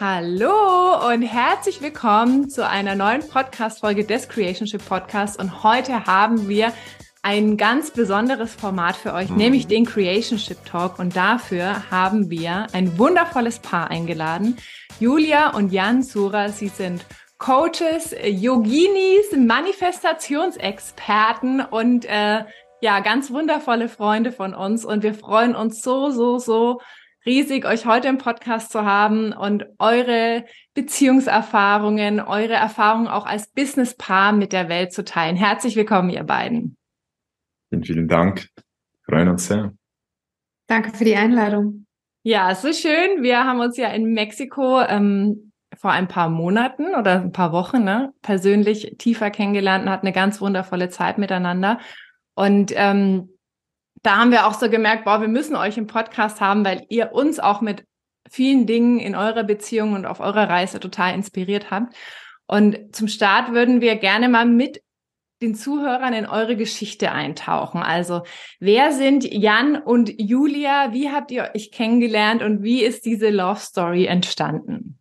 [0.00, 5.36] Hallo und herzlich willkommen zu einer neuen Podcast-Folge des Creationship Podcasts.
[5.36, 6.72] Und heute haben wir
[7.22, 9.38] ein ganz besonderes Format für euch, mhm.
[9.38, 11.00] nämlich den Creationship Talk.
[11.00, 14.56] Und dafür haben wir ein wundervolles Paar eingeladen.
[15.00, 16.50] Julia und Jan Sura.
[16.50, 17.04] Sie sind
[17.38, 22.44] Coaches, Yoginis, Manifestationsexperten und äh,
[22.80, 24.84] ja, ganz wundervolle Freunde von uns.
[24.84, 26.80] Und wir freuen uns so, so, so
[27.28, 34.32] riesig, euch heute im Podcast zu haben und eure Beziehungserfahrungen, eure Erfahrungen auch als Businesspaar
[34.32, 35.36] mit der Welt zu teilen.
[35.36, 36.78] Herzlich willkommen, ihr beiden.
[37.68, 38.48] Vielen, vielen Dank.
[39.04, 39.74] freuen uns sehr.
[40.68, 41.84] Danke für die Einladung.
[42.22, 43.22] Ja, so schön.
[43.22, 47.84] Wir haben uns ja in Mexiko ähm, vor ein paar Monaten oder ein paar Wochen
[47.84, 51.78] ne, persönlich tiefer kennengelernt und hatten eine ganz wundervolle Zeit miteinander.
[52.34, 53.28] Und ähm,
[54.08, 57.12] da haben wir auch so gemerkt, boah, wir müssen euch im Podcast haben, weil ihr
[57.12, 57.84] uns auch mit
[58.30, 61.94] vielen Dingen in eurer Beziehung und auf eurer Reise total inspiriert habt.
[62.46, 64.82] Und zum Start würden wir gerne mal mit
[65.42, 67.82] den Zuhörern in eure Geschichte eintauchen.
[67.82, 68.22] Also,
[68.60, 70.94] wer sind Jan und Julia?
[70.94, 74.98] Wie habt ihr euch kennengelernt und wie ist diese Love Story entstanden?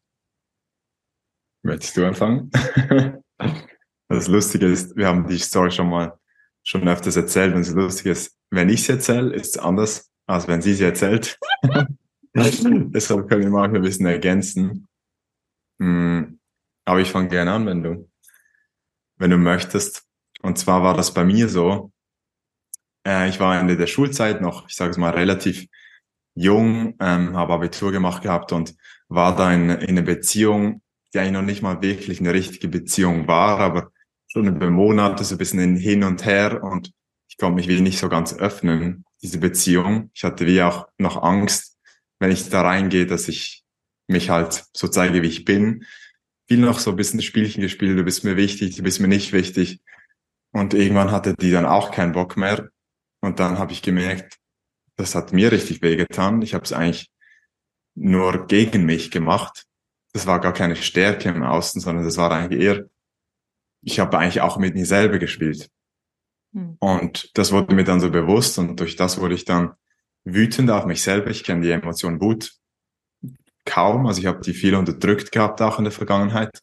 [1.64, 2.52] Möchtest du anfangen?
[4.10, 6.20] das Lustige ist, wir haben die Story schon mal
[6.64, 10.48] schon öfters erzählt und das Lustige ist, wenn ich sie erzähle, ist es anders, als
[10.48, 11.38] wenn sie sie erzählt.
[12.34, 14.88] Deshalb können wir manchmal ein bisschen ergänzen.
[15.80, 16.40] Hm,
[16.86, 18.10] aber ich fange gerne an, wenn du,
[19.18, 20.06] wenn du möchtest.
[20.42, 21.92] Und zwar war das bei mir so,
[23.06, 25.68] äh, ich war Ende der Schulzeit noch, ich sage es mal, relativ
[26.36, 28.76] jung, ähm, habe Abitur gemacht gehabt und
[29.08, 30.82] war da in, in einer Beziehung,
[31.14, 33.92] die eigentlich noch nicht mal wirklich eine richtige Beziehung war, aber
[34.28, 36.92] schon über Monate so ein bisschen hin und her und
[37.38, 40.10] ich konnte mich wie nicht so ganz öffnen, diese Beziehung.
[40.16, 41.78] Ich hatte wie auch noch Angst,
[42.18, 43.64] wenn ich da reingehe, dass ich
[44.08, 45.86] mich halt so zeige, wie ich bin.
[46.48, 49.34] Viel noch so ein bisschen Spielchen gespielt, du bist mir wichtig, du bist mir nicht
[49.34, 49.82] wichtig.
[50.52, 52.70] Und irgendwann hatte die dann auch keinen Bock mehr.
[53.22, 54.40] Und dann habe ich gemerkt,
[54.96, 56.42] das hat mir richtig wehgetan.
[56.42, 57.12] Ich habe es eigentlich
[57.94, 59.66] nur gegen mich gemacht.
[60.12, 62.86] Das war gar keine Stärke im Außen, sondern das war eigentlich eher,
[63.84, 65.70] ich habe eigentlich auch mit mir selber gespielt.
[66.54, 66.78] Hm.
[66.80, 69.74] Und das wurde mir dann so bewusst und durch das wurde ich dann
[70.24, 71.30] wütend auf mich selber.
[71.30, 72.54] Ich kenne die Emotion Wut
[73.66, 76.62] kaum, also ich habe die viel unterdrückt gehabt auch in der Vergangenheit.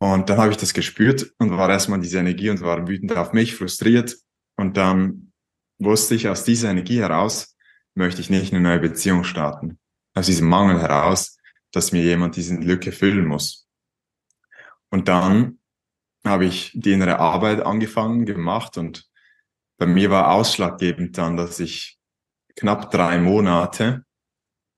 [0.00, 3.32] Und dann habe ich das gespürt und war erstmal diese Energie und war wütend auf
[3.32, 4.16] mich, frustriert.
[4.56, 5.32] Und dann
[5.78, 7.56] wusste ich, aus dieser Energie heraus
[7.94, 9.78] möchte ich nicht eine neue Beziehung starten.
[10.14, 11.38] Aus diesem Mangel heraus,
[11.72, 13.68] dass mir jemand diese Lücke füllen muss.
[14.90, 15.58] Und dann
[16.24, 19.08] habe ich die innere Arbeit angefangen, gemacht und
[19.78, 21.98] bei mir war ausschlaggebend dann, dass ich
[22.56, 24.04] knapp drei Monate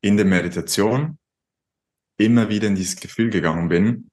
[0.03, 1.19] in der Meditation
[2.19, 4.09] immer wieder in dieses Gefühl gegangen bin,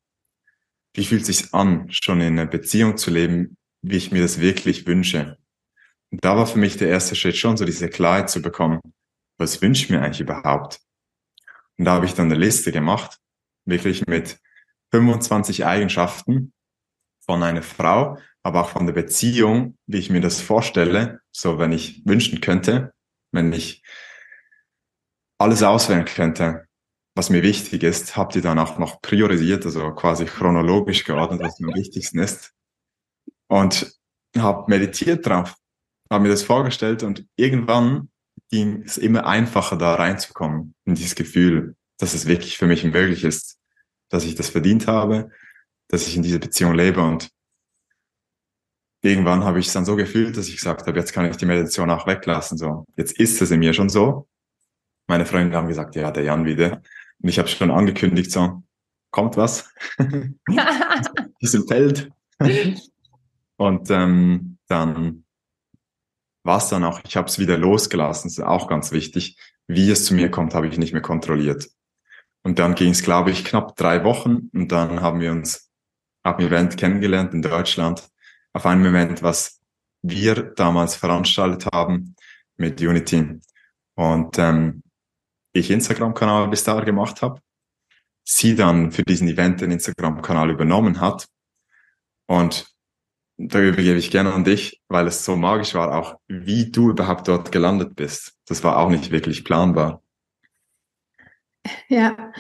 [0.93, 4.87] wie fühlt sich an, schon in einer Beziehung zu leben, wie ich mir das wirklich
[4.87, 5.37] wünsche.
[6.09, 8.79] Und da war für mich der erste Schritt schon so diese Klarheit zu bekommen,
[9.37, 10.79] was wünsche ich mir eigentlich überhaupt?
[11.77, 13.19] Und da habe ich dann eine Liste gemacht,
[13.65, 14.39] wirklich mit
[14.91, 16.53] 25 Eigenschaften
[17.27, 21.71] von einer Frau, aber auch von der Beziehung, wie ich mir das vorstelle, so wenn
[21.71, 22.93] ich wünschen könnte,
[23.31, 23.83] wenn ich
[25.37, 26.67] alles auswählen könnte,
[27.15, 31.59] was mir wichtig ist, habt ihr dann auch noch priorisiert, also quasi chronologisch geordnet, was
[31.59, 32.53] mir am wichtigsten ist.
[33.47, 33.97] Und
[34.37, 35.55] habe meditiert drauf,
[36.11, 38.09] habe mir das vorgestellt und irgendwann
[38.49, 43.23] ging es immer einfacher, da reinzukommen, in dieses Gefühl, dass es wirklich für mich möglich
[43.23, 43.57] ist,
[44.09, 45.31] dass ich das verdient habe,
[45.87, 47.29] dass ich in dieser Beziehung lebe und
[49.01, 51.45] irgendwann habe ich es dann so gefühlt, dass ich gesagt habe, jetzt kann ich die
[51.45, 52.57] Meditation auch weglassen.
[52.57, 54.27] So, jetzt ist es in mir schon so.
[55.07, 56.81] Meine Freunde haben gesagt, ja, der Jan wieder.
[57.21, 58.63] Und ich habe schon angekündigt, so,
[59.11, 59.71] kommt was.
[61.41, 62.11] Diesem Feld.
[63.55, 65.23] Und ähm, dann
[66.43, 69.37] war es dann auch, ich habe es wieder losgelassen, das ist auch ganz wichtig.
[69.67, 71.69] Wie es zu mir kommt, habe ich nicht mehr kontrolliert.
[72.43, 75.66] Und dann ging es, glaube ich, knapp drei Wochen und dann haben wir uns
[76.27, 78.07] am Event kennengelernt in Deutschland,
[78.53, 79.61] auf einem Event, was
[80.01, 82.15] wir damals veranstaltet haben
[82.57, 83.39] mit Unity.
[83.95, 84.83] Und ähm,
[85.53, 87.41] ich Instagram-Kanal bis dahin gemacht habe,
[88.23, 91.27] sie dann für diesen Event den Instagram-Kanal übernommen hat.
[92.27, 92.67] Und
[93.37, 97.27] da übergebe ich gerne an dich, weil es so magisch war, auch wie du überhaupt
[97.27, 98.37] dort gelandet bist.
[98.45, 100.03] Das war auch nicht wirklich planbar.
[101.87, 102.33] Ja,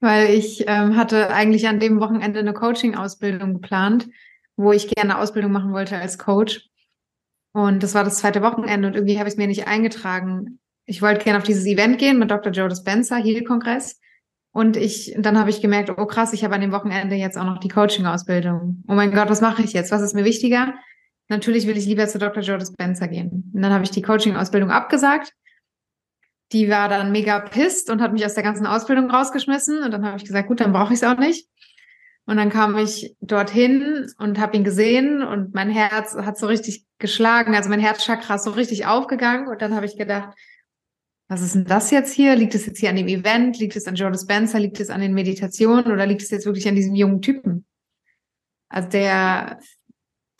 [0.00, 4.08] weil ich ähm, hatte eigentlich an dem Wochenende eine Coaching-Ausbildung geplant,
[4.56, 6.68] wo ich gerne Ausbildung machen wollte als Coach.
[7.52, 10.60] Und das war das zweite Wochenende und irgendwie habe ich es mir nicht eingetragen
[10.90, 12.50] ich wollte gerne auf dieses Event gehen mit Dr.
[12.50, 14.00] Joe Dispenza, Heal-Kongress.
[14.52, 17.44] Und ich, dann habe ich gemerkt, oh krass, ich habe an dem Wochenende jetzt auch
[17.44, 18.82] noch die Coaching-Ausbildung.
[18.88, 19.92] Oh mein Gott, was mache ich jetzt?
[19.92, 20.74] Was ist mir wichtiger?
[21.28, 22.42] Natürlich will ich lieber zu Dr.
[22.42, 23.52] Joe Dispenza gehen.
[23.54, 25.32] Und dann habe ich die Coaching-Ausbildung abgesagt.
[26.52, 29.82] Die war dann mega pisst und hat mich aus der ganzen Ausbildung rausgeschmissen.
[29.82, 31.48] Und dann habe ich gesagt, gut, dann brauche ich es auch nicht.
[32.26, 36.84] Und dann kam ich dorthin und habe ihn gesehen und mein Herz hat so richtig
[36.98, 39.48] geschlagen, also mein Herzchakra ist so richtig aufgegangen.
[39.48, 40.36] Und dann habe ich gedacht,
[41.28, 42.34] was ist denn das jetzt hier?
[42.34, 43.58] Liegt es jetzt hier an dem Event?
[43.58, 44.58] Liegt es an Joe Spencer?
[44.58, 45.90] Liegt es an den Meditationen?
[45.92, 47.66] Oder liegt es jetzt wirklich an diesem jungen Typen?
[48.68, 49.60] Also der,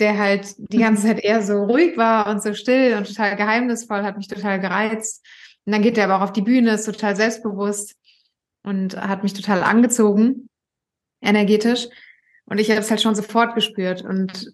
[0.01, 4.03] der halt die ganze Zeit eher so ruhig war und so still und total geheimnisvoll,
[4.03, 5.25] hat mich total gereizt.
[5.67, 7.97] Und dann geht er aber auch auf die Bühne, ist total selbstbewusst
[8.63, 10.49] und hat mich total angezogen,
[11.23, 11.89] energetisch.
[12.47, 14.53] Und ich habe es halt schon sofort gespürt und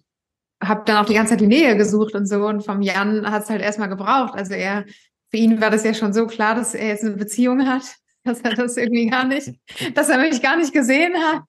[0.61, 2.45] habe dann auch die ganze Zeit die Nähe gesucht und so.
[2.45, 4.33] Und vom Jan hat es halt erstmal gebraucht.
[4.35, 4.85] Also er
[5.29, 7.83] für ihn war das ja schon so klar, dass er jetzt eine Beziehung hat,
[8.23, 9.53] dass er das irgendwie gar nicht,
[9.93, 11.43] dass er mich gar nicht gesehen hat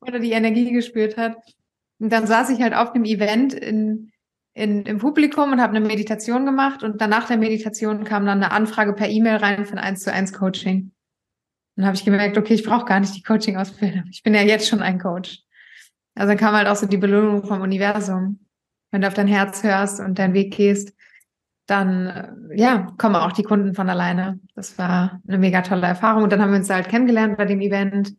[0.00, 1.36] oder die Energie gespürt hat.
[1.98, 4.11] Und dann saß ich halt auf dem Event in,
[4.54, 8.52] in, im Publikum und habe eine Meditation gemacht und danach der Meditation kam dann eine
[8.52, 10.92] Anfrage per E-Mail rein für ein 1 zu 1 Coaching.
[11.76, 14.04] Dann habe ich gemerkt, okay, ich brauche gar nicht die Coaching-Ausbildung.
[14.10, 15.40] Ich bin ja jetzt schon ein Coach.
[16.14, 18.40] Also dann kam halt auch so die Belohnung vom Universum.
[18.90, 20.94] Wenn du auf dein Herz hörst und deinen Weg gehst,
[21.66, 24.38] dann äh, ja, kommen auch die Kunden von alleine.
[24.54, 26.24] Das war eine mega tolle Erfahrung.
[26.24, 28.14] Und dann haben wir uns halt kennengelernt bei dem Event.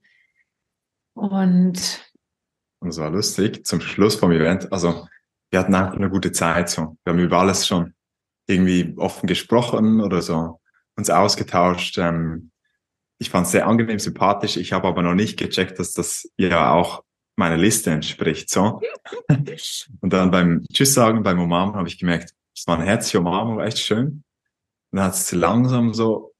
[1.13, 2.01] Und
[2.83, 5.07] und es war lustig, zum Schluss vom Event, also
[5.53, 6.97] wir hatten einfach eine gute Zeit so.
[7.03, 7.93] Wir haben über alles schon
[8.47, 10.59] irgendwie offen gesprochen oder so,
[10.95, 11.99] uns ausgetauscht.
[11.99, 12.49] Ähm,
[13.19, 14.57] ich fand es sehr angenehm, sympathisch.
[14.57, 17.03] Ich habe aber noch nicht gecheckt, dass das ja auch
[17.35, 18.49] meiner Liste entspricht.
[18.49, 18.81] So.
[20.01, 23.59] Und dann beim Tschüss sagen, beim Umarmen habe ich gemerkt, es war eine herzliche Umarmung,
[23.59, 24.07] echt schön.
[24.07, 26.33] Und dann hat es langsam so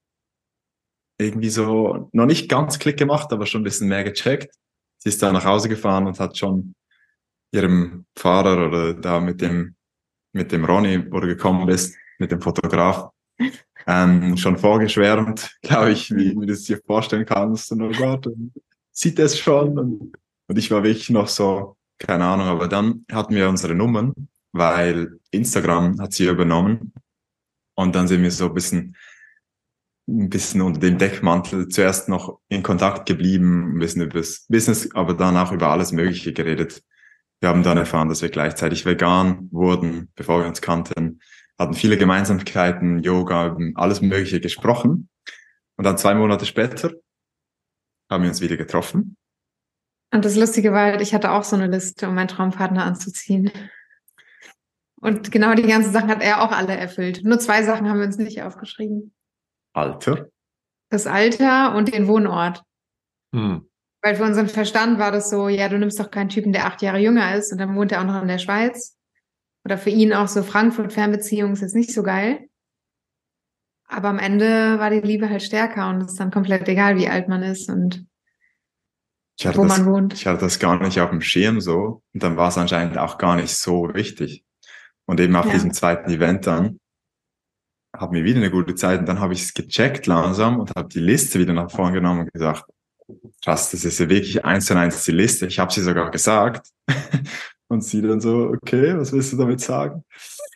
[1.19, 4.55] irgendwie so noch nicht ganz Klick gemacht, aber schon ein bisschen mehr gecheckt.
[4.97, 6.73] Sie ist da nach Hause gefahren und hat schon
[7.53, 9.75] ihrem Fahrer oder da mit dem
[10.35, 13.09] mit dem Ronny, wo du gekommen bist, mit dem Fotograf,
[13.85, 17.71] ähm, schon vorgeschwärmt, glaube ich, wie, wie du es dir vorstellen kannst.
[17.71, 18.51] Und oh Gott, und
[18.91, 19.77] sieht es schon.
[19.77, 20.13] Und,
[20.47, 24.13] und ich war wirklich noch so, keine Ahnung, aber dann hatten wir unsere Nummern
[24.53, 26.93] weil Instagram hat sie übernommen
[27.75, 28.95] und dann sind wir so ein bisschen
[30.07, 34.89] ein bisschen unter dem Deckmantel zuerst noch in Kontakt geblieben, ein bisschen über das Business,
[34.93, 36.83] aber dann auch über alles Mögliche geredet.
[37.43, 41.19] Wir haben dann erfahren, dass wir gleichzeitig vegan wurden, bevor wir uns kannten,
[41.59, 45.09] hatten viele Gemeinsamkeiten, Yoga, alles Mögliche gesprochen.
[45.75, 46.93] Und dann zwei Monate später
[48.09, 49.17] haben wir uns wieder getroffen.
[50.13, 53.51] Und das Lustige war, ich hatte auch so eine Liste, um meinen Traumpartner anzuziehen.
[55.01, 57.25] Und genau die ganzen Sachen hat er auch alle erfüllt.
[57.25, 59.13] Nur zwei Sachen haben wir uns nicht aufgeschrieben.
[59.73, 60.29] Alter?
[60.87, 62.63] Das Alter und den Wohnort.
[63.35, 63.67] Hm.
[64.03, 66.81] Weil für unseren Verstand war das so, ja, du nimmst doch keinen Typen, der acht
[66.81, 68.97] Jahre jünger ist und dann wohnt er auch noch in der Schweiz.
[69.65, 72.49] Oder für ihn auch so Frankfurt-Fernbeziehung ist jetzt nicht so geil.
[73.87, 77.07] Aber am Ende war die Liebe halt stärker und es ist dann komplett egal, wie
[77.07, 78.05] alt man ist und
[79.41, 80.13] wo das, man wohnt.
[80.13, 83.17] Ich hatte das gar nicht auf dem Schirm so und dann war es anscheinend auch
[83.17, 84.43] gar nicht so wichtig.
[85.05, 85.53] Und eben auf ja.
[85.53, 86.79] diesem zweiten Event dann
[87.95, 90.89] haben wir wieder eine gute Zeit und dann habe ich es gecheckt langsam und habe
[90.89, 92.65] die Liste wieder nach vorne genommen und gesagt,
[93.43, 95.47] krass, das ist ja wirklich eins zu eins die Liste.
[95.47, 96.69] Ich habe sie sogar gesagt.
[97.73, 100.03] und sie dann so, okay, was willst du damit sagen?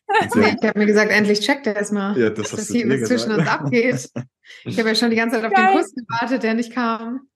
[0.08, 3.08] Okay, ich habe mir gesagt, endlich checkt er es mal, ja, das dass hier was
[3.08, 4.10] zwischen uns abgeht.
[4.64, 5.74] Ich habe ja schon die ganze Zeit auf Geil.
[5.74, 7.28] den Kuss gewartet, der nicht kam.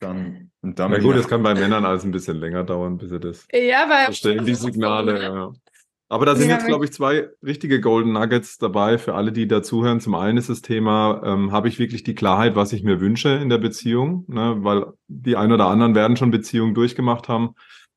[0.00, 3.10] Dann, und dann Na gut, das kann bei Männern alles ein bisschen länger dauern, bis
[3.10, 5.22] sie das ja, weil verstehen, die Signale.
[5.22, 5.52] Ja.
[6.10, 9.46] Aber da sind ja, jetzt, glaube ich, zwei richtige Golden Nuggets dabei für alle, die
[9.46, 10.00] dazuhören.
[10.00, 13.28] Zum einen ist das Thema, ähm, habe ich wirklich die Klarheit, was ich mir wünsche
[13.28, 14.24] in der Beziehung?
[14.26, 14.56] Ne?
[14.60, 17.50] Weil die ein oder anderen werden schon Beziehungen durchgemacht haben.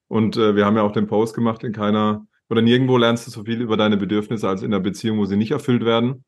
[0.10, 3.32] Und äh, wir haben ja auch den Post gemacht, in keiner oder nirgendwo lernst du
[3.32, 6.26] so viel über deine Bedürfnisse als in der Beziehung, wo sie nicht erfüllt werden.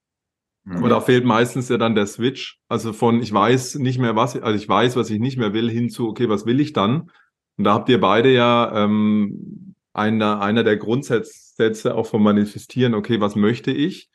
[0.63, 0.83] Mhm.
[0.83, 2.59] Und da fehlt meistens ja dann der Switch.
[2.69, 5.69] Also von ich weiß nicht mehr was, also ich weiß, was ich nicht mehr will,
[5.69, 7.11] hin zu, okay, was will ich dann?
[7.57, 13.19] Und da habt ihr beide ja ähm, einer, einer der Grundsätze auch vom Manifestieren, okay,
[13.19, 14.10] was möchte ich?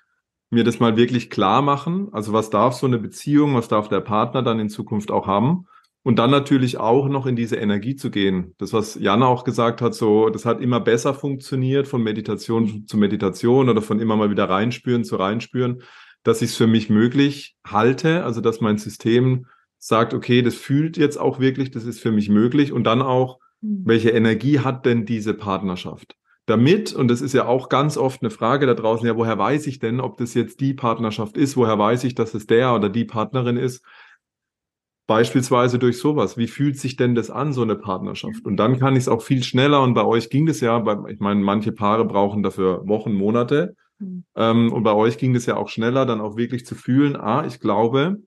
[0.50, 2.08] Mir das mal wirklich klar machen.
[2.12, 5.66] Also was darf so eine Beziehung, was darf der Partner dann in Zukunft auch haben?
[6.02, 8.54] Und dann natürlich auch noch in diese Energie zu gehen.
[8.56, 12.96] Das, was Jana auch gesagt hat, so, das hat immer besser funktioniert von Meditation zu
[12.96, 15.82] Meditation oder von immer mal wieder reinspüren zu reinspüren,
[16.22, 19.46] dass ich es für mich möglich halte, also dass mein System
[19.78, 23.38] sagt, okay, das fühlt jetzt auch wirklich, das ist für mich möglich und dann auch
[23.60, 23.82] Mhm.
[23.84, 26.16] Welche Energie hat denn diese Partnerschaft?
[26.48, 29.66] Damit, und das ist ja auch ganz oft eine Frage da draußen, ja, woher weiß
[29.66, 31.56] ich denn, ob das jetzt die Partnerschaft ist?
[31.56, 33.84] Woher weiß ich, dass es der oder die Partnerin ist?
[35.06, 36.36] Beispielsweise durch sowas.
[36.36, 38.44] Wie fühlt sich denn das an, so eine Partnerschaft?
[38.44, 39.82] Und dann kann ich es auch viel schneller.
[39.82, 43.74] Und bei euch ging das ja, bei, ich meine, manche Paare brauchen dafür Wochen, Monate.
[43.98, 44.24] Mhm.
[44.34, 47.46] Ähm, und bei euch ging das ja auch schneller, dann auch wirklich zu fühlen, ah,
[47.46, 48.22] ich glaube,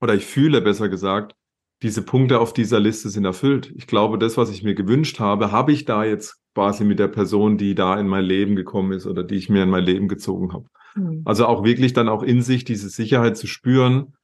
[0.00, 1.34] oder ich fühle besser gesagt,
[1.82, 3.72] diese Punkte auf dieser Liste sind erfüllt.
[3.76, 7.08] Ich glaube, das, was ich mir gewünscht habe, habe ich da jetzt quasi mit der
[7.08, 10.08] Person, die da in mein Leben gekommen ist oder die ich mir in mein Leben
[10.08, 10.64] gezogen habe.
[10.94, 11.20] Mhm.
[11.26, 14.14] Also auch wirklich dann auch in sich diese Sicherheit zu spüren,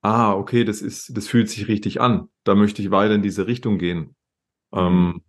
[0.00, 2.28] ah, okay, das ist, das fühlt sich richtig an.
[2.44, 4.14] Da möchte ich weiter in diese Richtung gehen.
[4.72, 5.22] Ähm,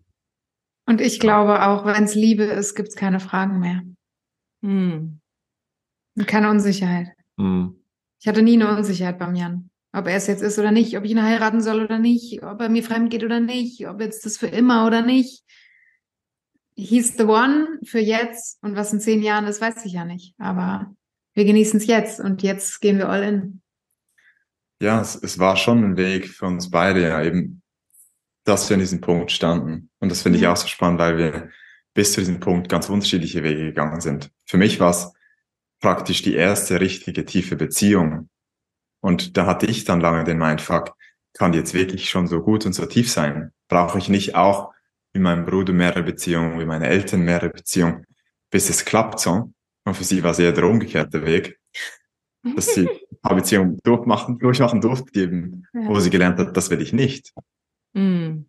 [0.86, 3.82] und ich glaube auch, wenn es Liebe ist, gibt es keine Fragen mehr.
[4.64, 5.20] Hm.
[6.16, 7.08] Und keine Unsicherheit.
[7.40, 7.76] Hm.
[8.20, 9.72] Ich hatte nie eine Unsicherheit beim Jan.
[9.94, 12.62] Ob er es jetzt ist oder nicht, ob ich ihn heiraten soll oder nicht, ob
[12.62, 15.44] er mir fremd geht oder nicht, ob jetzt das für immer oder nicht.
[16.82, 20.34] He's the one für jetzt und was in zehn Jahren ist, weiß ich ja nicht.
[20.40, 20.94] Aber
[21.34, 23.62] wir genießen es jetzt und jetzt gehen wir all in
[24.82, 27.62] ja, es, es war schon ein Weg für uns beide, ja, eben,
[28.46, 29.92] dass wir an diesem Punkt standen.
[30.00, 31.50] Und das finde ich auch so spannend, weil wir
[31.94, 34.32] bis zu diesem Punkt ganz unterschiedliche Wege gegangen sind.
[34.48, 35.14] Für mich war es
[35.82, 38.30] praktisch die erste richtige tiefe Beziehung.
[39.02, 40.96] Und da hatte ich dann lange den Mindfuck,
[41.34, 43.52] kann die jetzt wirklich schon so gut und so tief sein?
[43.68, 44.74] Brauche ich nicht auch
[45.14, 48.06] wie mein Bruder mehrere Beziehungen, wie meine Eltern mehrere Beziehungen,
[48.50, 49.52] bis es klappt so?
[49.84, 51.60] Und für sie war es eher der umgekehrte Weg
[52.44, 52.88] dass sie
[53.22, 55.88] eine Beziehung durchmachen, durchmachen durfte, eben, ja.
[55.88, 57.34] wo sie gelernt hat, das will ich nicht.
[57.94, 58.46] Mm.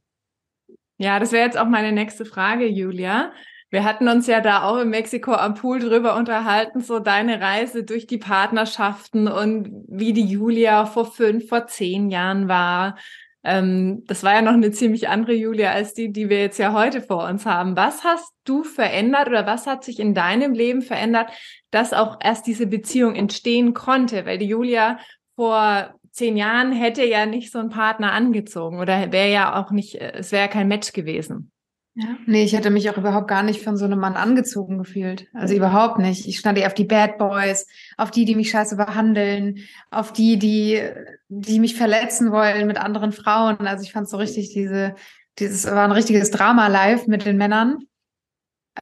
[0.98, 3.32] Ja, das wäre jetzt auch meine nächste Frage, Julia.
[3.70, 7.84] Wir hatten uns ja da auch in Mexiko am Pool drüber unterhalten, so deine Reise
[7.84, 12.98] durch die Partnerschaften und wie die Julia vor fünf, vor zehn Jahren war.
[13.44, 16.72] Ähm, das war ja noch eine ziemlich andere Julia als die, die wir jetzt ja
[16.72, 17.76] heute vor uns haben.
[17.76, 21.30] Was hast du verändert oder was hat sich in deinem Leben verändert,
[21.70, 24.26] dass auch erst diese Beziehung entstehen konnte?
[24.26, 24.98] Weil die Julia
[25.34, 29.96] vor zehn Jahren hätte ja nicht so einen Partner angezogen oder wäre ja auch nicht,
[29.96, 31.50] es wäre ja kein Match gewesen.
[31.94, 32.16] Ja.
[32.24, 35.26] Nee, ich hätte mich auch überhaupt gar nicht von so einem Mann angezogen gefühlt.
[35.34, 36.26] Also überhaupt nicht.
[36.26, 37.66] Ich stand eher auf die Bad Boys,
[37.98, 39.58] auf die, die mich scheiße behandeln,
[39.90, 40.80] auf die, die,
[41.28, 43.58] die mich verletzen wollen mit anderen Frauen.
[43.66, 44.94] Also ich fand so richtig diese,
[45.38, 47.80] dieses war ein richtiges Drama live mit den Männern.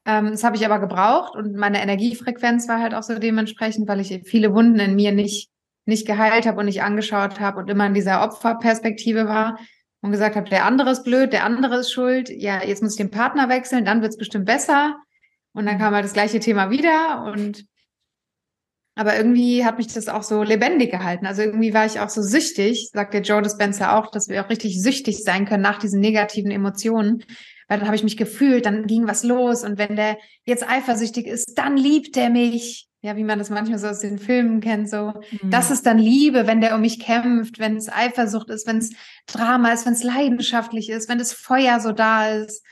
[0.05, 3.99] Ähm, das habe ich aber gebraucht und meine Energiefrequenz war halt auch so dementsprechend, weil
[3.99, 5.49] ich viele Wunden in mir nicht,
[5.85, 9.57] nicht geheilt habe und nicht angeschaut habe und immer in dieser Opferperspektive war
[10.01, 12.97] und gesagt habe, der andere ist blöd, der andere ist schuld, ja, jetzt muss ich
[12.97, 14.95] den Partner wechseln, dann wird es bestimmt besser.
[15.53, 17.65] Und dann kam halt das gleiche Thema wieder und
[18.95, 21.25] aber irgendwie hat mich das auch so lebendig gehalten.
[21.25, 24.49] Also irgendwie war ich auch so süchtig, sagt der Joe Dispenza auch, dass wir auch
[24.49, 27.23] richtig süchtig sein können nach diesen negativen Emotionen.
[27.67, 31.25] Weil dann habe ich mich gefühlt, dann ging was los und wenn der jetzt eifersüchtig
[31.25, 34.89] ist, dann liebt er mich ja, wie man das manchmal so aus den Filmen kennt,
[34.89, 35.49] so, mhm.
[35.49, 38.91] das ist dann Liebe, wenn der um mich kämpft, wenn es Eifersucht ist, wenn es
[39.25, 42.63] Drama ist, wenn es leidenschaftlich ist, wenn das Feuer so da ist.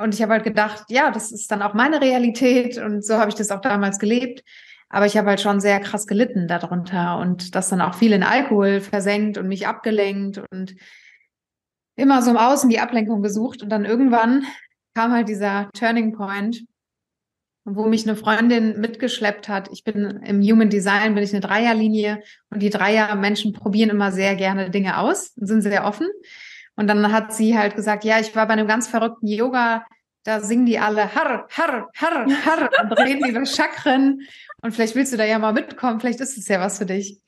[0.00, 3.28] Und ich habe halt gedacht, ja, das ist dann auch meine Realität und so habe
[3.28, 4.44] ich das auch damals gelebt.
[4.88, 8.22] Aber ich habe halt schon sehr krass gelitten darunter und das dann auch viel in
[8.22, 10.74] Alkohol versenkt und mich abgelenkt und
[11.96, 13.62] immer so im Außen die Ablenkung gesucht.
[13.62, 14.44] Und dann irgendwann
[14.94, 16.64] kam halt dieser Turning Point,
[17.64, 19.68] wo mich eine Freundin mitgeschleppt hat.
[19.72, 24.34] Ich bin im Human Design, bin ich eine Dreierlinie und die Dreier-Menschen probieren immer sehr
[24.34, 26.08] gerne Dinge aus und sind sehr offen.
[26.76, 29.84] Und dann hat sie halt gesagt, ja, ich war bei einem ganz verrückten Yoga,
[30.24, 34.20] da singen die alle Har, Har, Har, Har und reden über Chakren.
[34.62, 37.20] Und vielleicht willst du da ja mal mitkommen, vielleicht ist es ja was für dich.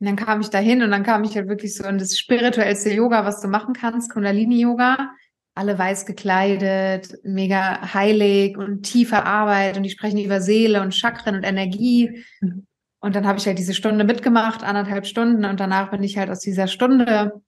[0.00, 2.90] Und dann kam ich dahin und dann kam ich halt wirklich so in das spirituellste
[2.90, 5.10] Yoga, was du machen kannst, Kundalini-Yoga
[5.58, 11.34] alle weiß gekleidet, mega heilig und tiefe Arbeit und die sprechen über Seele und Chakren
[11.34, 12.24] und Energie.
[12.40, 12.66] Mhm.
[13.00, 16.30] Und dann habe ich halt diese Stunde mitgemacht, anderthalb Stunden und danach bin ich halt
[16.30, 17.42] aus dieser Stunde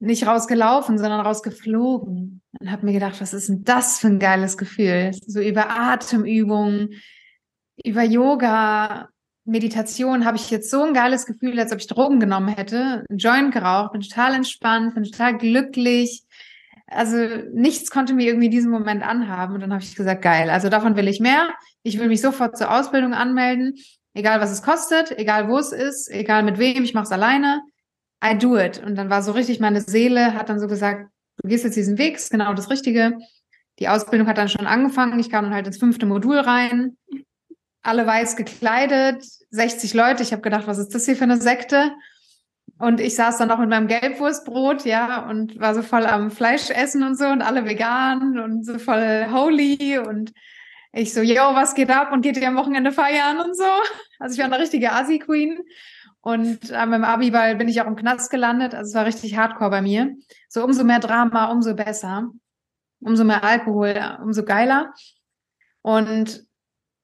[0.00, 4.58] nicht rausgelaufen, sondern rausgeflogen und habe mir gedacht, was ist denn das für ein geiles
[4.58, 5.12] Gefühl?
[5.24, 7.00] So über Atemübungen,
[7.84, 9.08] über Yoga,
[9.44, 13.18] Meditation habe ich jetzt so ein geiles Gefühl, als ob ich Drogen genommen hätte, einen
[13.18, 16.24] Joint geraucht, bin total entspannt, bin total glücklich,
[16.94, 17.16] also
[17.52, 19.54] nichts konnte mir irgendwie diesen Moment anhaben.
[19.54, 21.50] Und dann habe ich gesagt, geil, also davon will ich mehr.
[21.82, 23.74] Ich will mich sofort zur Ausbildung anmelden,
[24.14, 27.62] egal was es kostet, egal wo es ist, egal mit wem, ich mache es alleine.
[28.24, 28.82] I do it.
[28.84, 31.10] Und dann war so richtig, meine Seele hat dann so gesagt,
[31.42, 33.18] du gehst jetzt diesen Weg, ist genau das Richtige.
[33.78, 35.18] Die Ausbildung hat dann schon angefangen.
[35.18, 36.96] Ich kam dann halt ins fünfte Modul rein.
[37.82, 40.22] Alle weiß gekleidet, 60 Leute.
[40.22, 41.92] Ich habe gedacht, was ist das hier für eine Sekte?
[42.78, 46.70] Und ich saß dann auch mit meinem Gelbwurstbrot, ja, und war so voll am Fleisch
[46.70, 50.32] essen und so und alle vegan und so voll holy und
[50.92, 53.64] ich so, yo, was geht ab und geht ihr am Wochenende feiern und so.
[54.18, 55.60] Also ich war eine richtige Asi-Queen.
[56.20, 58.74] Und äh, beim Abiball bin ich auch im Knast gelandet.
[58.74, 60.14] Also es war richtig hardcore bei mir.
[60.48, 62.30] So umso mehr Drama, umso besser.
[63.00, 64.92] Umso mehr Alkohol, umso geiler.
[65.80, 66.44] Und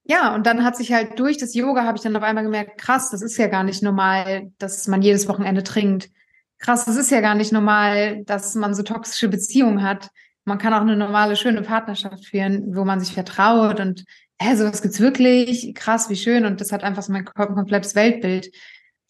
[0.08, 2.78] ja, und dann hat sich halt durch das Yoga habe ich dann auf einmal gemerkt,
[2.78, 6.10] krass, das ist ja gar nicht normal, dass man jedes Wochenende trinkt.
[6.58, 10.08] Krass, das ist ja gar nicht normal, dass man so toxische Beziehungen hat.
[10.44, 14.04] Man kann auch eine normale, schöne Partnerschaft führen, wo man sich vertraut und
[14.40, 16.46] hä, sowas gibt's wirklich, krass, wie schön.
[16.46, 18.50] Und das hat einfach so mein komplettes Weltbild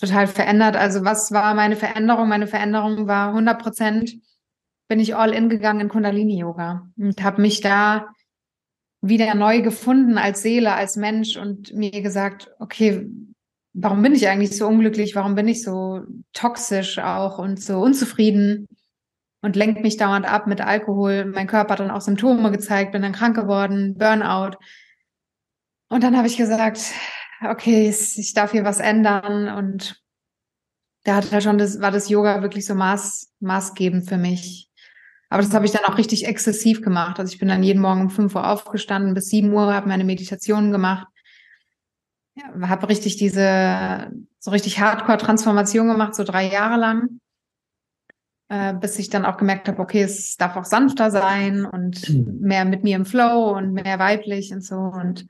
[0.00, 0.76] total verändert.
[0.76, 2.28] Also was war meine Veränderung?
[2.28, 4.14] Meine Veränderung war 100 Prozent,
[4.88, 8.08] bin ich all in gegangen in Kundalini-Yoga und habe mich da
[9.00, 13.08] wieder neu gefunden als Seele, als Mensch und mir gesagt, okay,
[13.72, 15.14] warum bin ich eigentlich so unglücklich?
[15.14, 16.02] Warum bin ich so
[16.32, 18.66] toxisch auch und so unzufrieden?
[19.40, 21.24] Und lenkt mich dauernd ab mit Alkohol.
[21.24, 24.56] Mein Körper hat dann auch Symptome gezeigt, bin dann krank geworden, Burnout.
[25.88, 26.80] Und dann habe ich gesagt,
[27.48, 29.48] okay, ich darf hier was ändern.
[29.56, 30.02] Und
[31.04, 34.67] da hat er schon das, war das Yoga wirklich so maß, maßgebend für mich.
[35.30, 37.18] Aber das habe ich dann auch richtig exzessiv gemacht.
[37.18, 40.04] Also ich bin dann jeden Morgen um 5 Uhr aufgestanden, bis 7 Uhr, habe meine
[40.04, 41.06] Meditationen gemacht.
[42.35, 47.20] Ja, habe richtig diese, so richtig Hardcore-Transformation gemacht, so drei Jahre lang.
[48.50, 52.38] Äh, bis ich dann auch gemerkt habe, okay, es darf auch sanfter sein und mhm.
[52.40, 54.76] mehr mit mir im Flow und mehr weiblich und so.
[54.76, 55.26] Und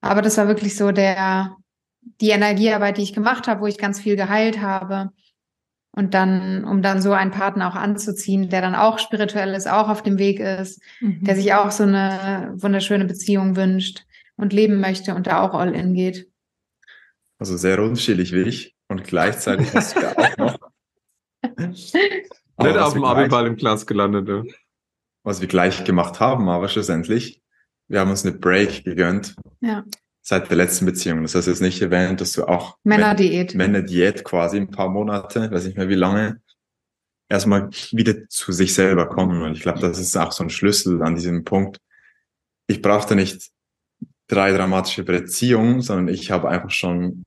[0.00, 1.56] aber das war wirklich so der,
[2.22, 5.10] die Energiearbeit, die ich gemacht habe, wo ich ganz viel geheilt habe.
[5.96, 9.88] Und dann, um dann so einen Partner auch anzuziehen, der dann auch spirituell ist, auch
[9.88, 11.22] auf dem Weg ist, mhm.
[11.22, 14.04] der sich auch so eine wunderschöne Beziehung wünscht
[14.36, 16.28] und leben möchte und da auch all in geht.
[17.38, 20.58] Also sehr unterschiedlich wie ich und gleichzeitig hast du ja auch noch.
[21.56, 24.28] Nicht auf dem Abiball im Glas gelandet.
[24.28, 24.42] Ja.
[25.22, 27.40] Was wir gleich gemacht haben, aber schlussendlich,
[27.88, 29.36] wir haben uns eine Break gegönnt.
[29.60, 29.84] Ja
[30.24, 31.22] seit der letzten Beziehung.
[31.22, 33.54] Das hast du jetzt nicht erwähnt, dass du auch Männerdiät.
[33.54, 36.40] Männerdiät quasi ein paar Monate, weiß nicht mehr wie lange,
[37.28, 39.42] erstmal wieder zu sich selber kommen.
[39.42, 41.78] Und ich glaube, das ist auch so ein Schlüssel an diesem Punkt.
[42.66, 43.50] Ich brauchte nicht
[44.26, 47.24] drei dramatische Beziehungen, sondern ich habe einfach schon,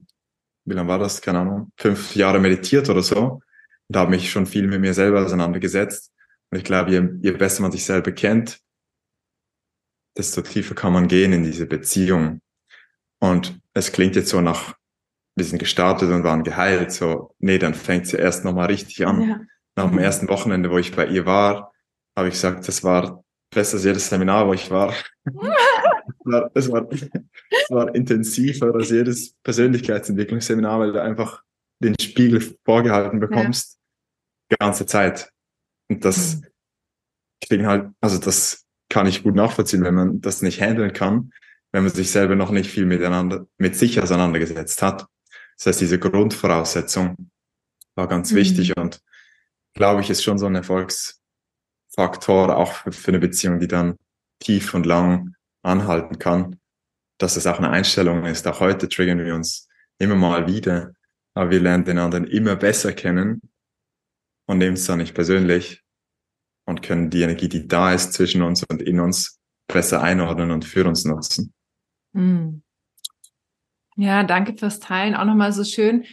[0.65, 1.21] wie lange war das?
[1.21, 3.41] Keine Ahnung, fünf Jahre meditiert oder so
[3.87, 6.11] und habe mich schon viel mit mir selber auseinandergesetzt.
[6.49, 8.59] Und ich glaube, je, je besser man sich selber kennt,
[10.17, 12.41] desto tiefer kann man gehen in diese Beziehung.
[13.19, 14.75] Und es klingt jetzt so nach,
[15.35, 19.29] wir sind gestartet und waren geheilt, so, nee, dann fängt sie erst nochmal richtig an.
[19.29, 19.41] Ja.
[19.75, 21.71] Nach dem ersten Wochenende, wo ich bei ihr war,
[22.15, 24.93] habe ich gesagt, das war besser als jedes Seminar, wo ich war.
[25.25, 31.43] es, war, es, war, es war intensiver als jedes Persönlichkeitsentwicklungsseminar, weil du einfach
[31.79, 33.79] den Spiegel vorgehalten bekommst,
[34.51, 34.57] ja.
[34.59, 35.31] ganze Zeit.
[35.89, 36.47] Und das mhm.
[37.45, 41.31] klingt halt, also das kann ich gut nachvollziehen, wenn man das nicht handeln kann,
[41.71, 45.07] wenn man sich selber noch nicht viel miteinander, mit sich auseinandergesetzt hat.
[45.57, 47.31] Das heißt, diese Grundvoraussetzung
[47.95, 48.37] war ganz mhm.
[48.37, 49.01] wichtig und
[49.73, 53.97] glaube ich, ist schon so ein Erfolgsfaktor auch für, für eine Beziehung, die dann
[54.39, 56.59] tief und lang anhalten kann,
[57.17, 58.47] dass es auch eine Einstellung ist.
[58.47, 59.67] Auch heute triggern wir uns
[59.99, 60.93] immer mal wieder,
[61.33, 63.41] aber wir lernen den anderen immer besser kennen
[64.45, 65.83] und nehmen es dann nicht persönlich
[66.65, 70.65] und können die Energie, die da ist zwischen uns und in uns, besser einordnen und
[70.65, 71.53] für uns nutzen.
[72.17, 72.63] Hm.
[73.95, 75.15] Ja, danke fürs Teilen.
[75.15, 76.05] Auch nochmal so schön,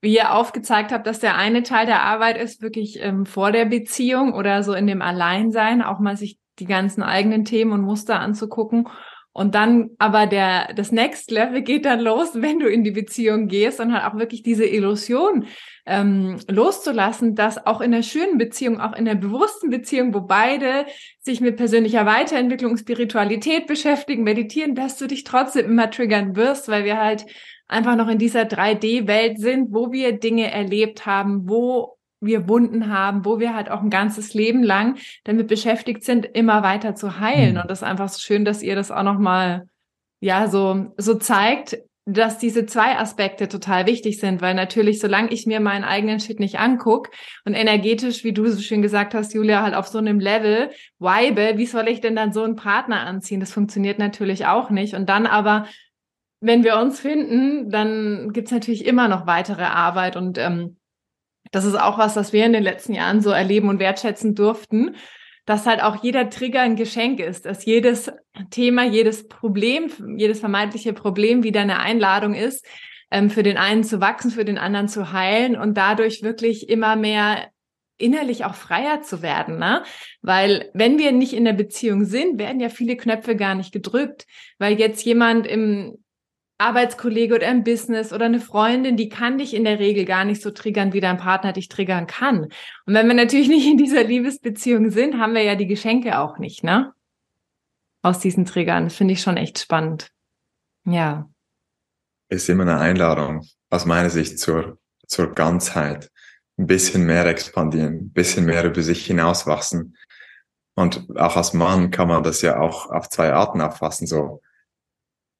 [0.00, 3.64] wie ihr aufgezeigt habt, dass der eine Teil der Arbeit ist wirklich ähm, vor der
[3.64, 8.18] Beziehung oder so in dem Alleinsein, auch mal sich die ganzen eigenen Themen und Muster
[8.18, 8.88] anzugucken.
[9.34, 13.48] Und dann aber der, das Next Level geht dann los, wenn du in die Beziehung
[13.48, 15.46] gehst und halt auch wirklich diese Illusion
[15.86, 20.84] ähm, loszulassen, dass auch in der schönen Beziehung, auch in der bewussten Beziehung, wo beide
[21.20, 26.84] sich mit persönlicher Weiterentwicklung, Spiritualität beschäftigen, meditieren, dass du dich trotzdem immer triggern wirst, weil
[26.84, 27.24] wir halt
[27.68, 33.24] einfach noch in dieser 3D-Welt sind, wo wir Dinge erlebt haben, wo wir Wunden haben,
[33.24, 37.54] wo wir halt auch ein ganzes Leben lang damit beschäftigt sind, immer weiter zu heilen.
[37.54, 37.60] Mhm.
[37.62, 39.66] Und das ist einfach so schön, dass ihr das auch nochmal,
[40.20, 45.46] ja, so, so zeigt, dass diese zwei Aspekte total wichtig sind, weil natürlich, solange ich
[45.46, 47.10] mir meinen eigenen Shit nicht anguck
[47.44, 51.58] und energetisch, wie du so schön gesagt hast, Julia, halt auf so einem Level vibe,
[51.58, 53.38] wie soll ich denn dann so einen Partner anziehen?
[53.38, 54.94] Das funktioniert natürlich auch nicht.
[54.94, 55.66] Und dann aber,
[56.40, 60.78] wenn wir uns finden, dann gibt's natürlich immer noch weitere Arbeit und ähm,
[61.52, 64.96] das ist auch was, was wir in den letzten Jahren so erleben und wertschätzen durften,
[65.44, 68.10] dass halt auch jeder Trigger ein Geschenk ist, dass jedes
[68.50, 72.66] Thema, jedes Problem, jedes vermeintliche Problem wieder eine Einladung ist,
[73.10, 76.96] ähm, für den einen zu wachsen, für den anderen zu heilen und dadurch wirklich immer
[76.96, 77.48] mehr
[77.98, 79.84] innerlich auch freier zu werden, ne?
[80.22, 84.26] Weil wenn wir nicht in der Beziehung sind, werden ja viele Knöpfe gar nicht gedrückt,
[84.58, 86.02] weil jetzt jemand im
[86.62, 90.42] Arbeitskollege oder im Business oder eine Freundin, die kann dich in der Regel gar nicht
[90.42, 92.44] so triggern, wie dein Partner dich triggern kann.
[92.44, 96.38] Und wenn wir natürlich nicht in dieser Liebesbeziehung sind, haben wir ja die Geschenke auch
[96.38, 96.92] nicht, ne?
[98.02, 98.84] Aus diesen Triggern.
[98.84, 100.10] Das finde ich schon echt spannend.
[100.84, 101.28] Ja.
[102.28, 106.10] Ist immer eine Einladung, aus meiner Sicht, zur, zur Ganzheit.
[106.58, 109.96] Ein bisschen mehr expandieren, ein bisschen mehr über sich hinauswachsen.
[110.74, 114.40] Und auch als Mann kann man das ja auch auf zwei Arten auffassen, so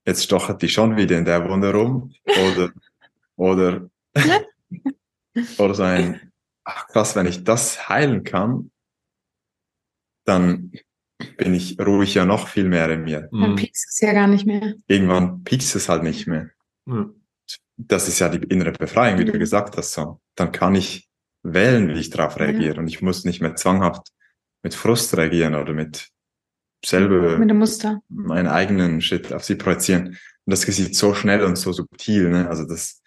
[0.06, 2.72] jetzt stochert die schon wieder in der Wunde rum oder,
[3.36, 3.90] oder,
[5.58, 6.32] oder so ein,
[6.64, 8.70] ach krass, wenn ich das heilen kann,
[10.24, 10.72] dann
[11.36, 13.28] bin ich ruhig ja noch viel mehr in mir.
[13.30, 13.56] Dann mhm.
[13.56, 14.74] piekst es ja gar nicht mehr.
[14.86, 16.50] Irgendwann piekst es halt nicht mehr.
[16.84, 17.22] Mhm.
[17.76, 19.32] Das ist ja die innere Befreiung, wie mhm.
[19.32, 19.92] du gesagt hast.
[19.92, 20.20] So.
[20.34, 21.08] Dann kann ich
[21.42, 22.78] wählen, wie ich darauf reagiere.
[22.78, 24.08] Und ich muss nicht mehr zwanghaft
[24.62, 26.11] mit Frust reagieren oder mit
[26.84, 30.08] selber mit dem Muster meinen eigenen Shit auf sie projizieren.
[30.08, 32.30] Und das geschieht so schnell und so subtil.
[32.30, 32.48] Ne?
[32.48, 33.02] Also das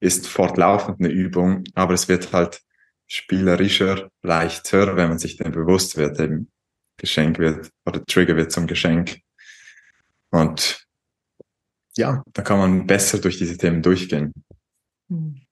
[0.00, 2.60] ist fortlaufend eine Übung, aber es wird halt
[3.06, 6.50] spielerischer, leichter, wenn man sich dem bewusst wird, eben
[6.96, 9.18] Geschenk wird oder Trigger wird zum Geschenk.
[10.30, 10.86] Und
[11.96, 14.32] ja, da kann man besser durch diese Themen durchgehen.
[15.08, 15.42] Hm.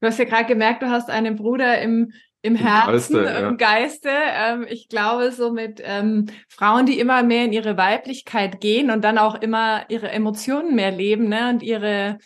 [0.00, 2.12] Du hast ja gerade gemerkt, du hast einen Bruder im
[2.44, 3.48] im Herzen, Geiste, ja.
[3.48, 4.10] im Geiste.
[4.10, 9.02] Ähm, ich glaube, so mit ähm, Frauen, die immer mehr in ihre Weiblichkeit gehen und
[9.02, 12.18] dann auch immer ihre Emotionen mehr leben, ne, und ihre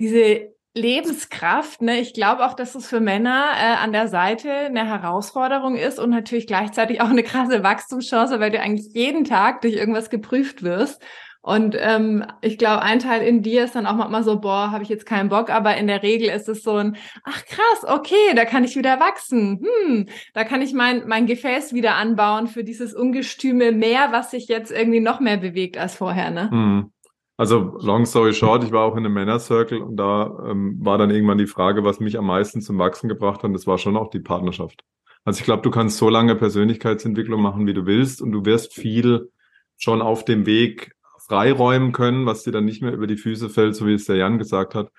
[0.00, 2.00] diese Lebenskraft, ne?
[2.00, 6.10] Ich glaube auch, dass es für Männer äh, an der Seite eine Herausforderung ist und
[6.10, 11.00] natürlich gleichzeitig auch eine krasse Wachstumschance, weil du eigentlich jeden Tag durch irgendwas geprüft wirst.
[11.44, 14.84] Und ähm, ich glaube, ein Teil in dir ist dann auch manchmal so, boah, habe
[14.84, 18.34] ich jetzt keinen Bock, aber in der Regel ist es so ein, ach krass, okay,
[18.36, 19.60] da kann ich wieder wachsen.
[19.60, 24.46] Hm, da kann ich mein, mein Gefäß wieder anbauen für dieses ungestüme Meer, was sich
[24.46, 26.48] jetzt irgendwie noch mehr bewegt als vorher, ne?
[26.50, 26.92] Hm.
[27.36, 30.96] Also long story short, ich war auch in einem Männer Circle und da ähm, war
[30.96, 33.96] dann irgendwann die Frage, was mich am meisten zum Wachsen gebracht hat, das war schon
[33.96, 34.84] auch die Partnerschaft.
[35.24, 38.74] Also ich glaube, du kannst so lange Persönlichkeitsentwicklung machen, wie du willst und du wirst
[38.74, 39.32] viel
[39.76, 40.92] schon auf dem Weg
[41.32, 44.16] freiräumen können, was dir dann nicht mehr über die Füße fällt, so wie es der
[44.16, 44.90] Jan gesagt hat.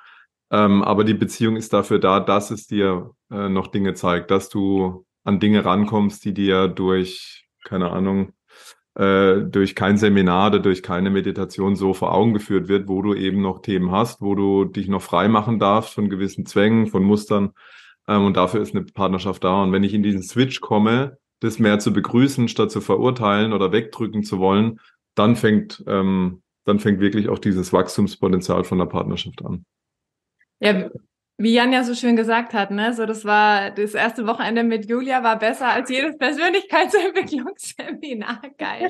[0.50, 4.50] Ähm, aber die Beziehung ist dafür da, dass es dir äh, noch Dinge zeigt, dass
[4.50, 8.34] du an Dinge rankommst, die dir durch, keine Ahnung,
[8.96, 13.14] äh, durch kein Seminar oder durch keine Meditation so vor Augen geführt wird, wo du
[13.14, 17.04] eben noch Themen hast, wo du dich noch frei machen darfst von gewissen Zwängen, von
[17.04, 17.52] Mustern.
[18.08, 19.62] Ähm, und dafür ist eine Partnerschaft da.
[19.62, 23.72] Und wenn ich in diesen Switch komme, das mehr zu begrüßen, statt zu verurteilen oder
[23.72, 24.80] wegdrücken zu wollen,
[25.16, 29.66] dann fängt, ähm, dann fängt wirklich auch dieses Wachstumspotenzial von der Partnerschaft an.
[30.60, 30.92] Ja,
[31.38, 34.90] wie Jan ja so schön gesagt hat, ne, so das war das erste Wochenende mit
[34.90, 38.42] Julia war besser als jedes Persönlichkeitsentwicklungsseminar.
[38.58, 38.90] Geil.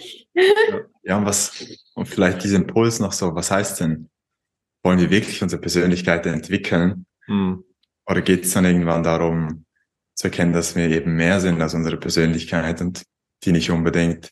[1.03, 4.09] Ja, und was, und vielleicht dieser Impuls noch so, was heißt denn,
[4.83, 7.05] wollen wir wirklich unsere Persönlichkeit entwickeln?
[7.25, 7.63] Hm.
[8.05, 9.65] Oder geht es dann irgendwann darum,
[10.13, 13.03] zu erkennen, dass wir eben mehr sind als unsere Persönlichkeit und
[13.43, 14.31] die nicht unbedingt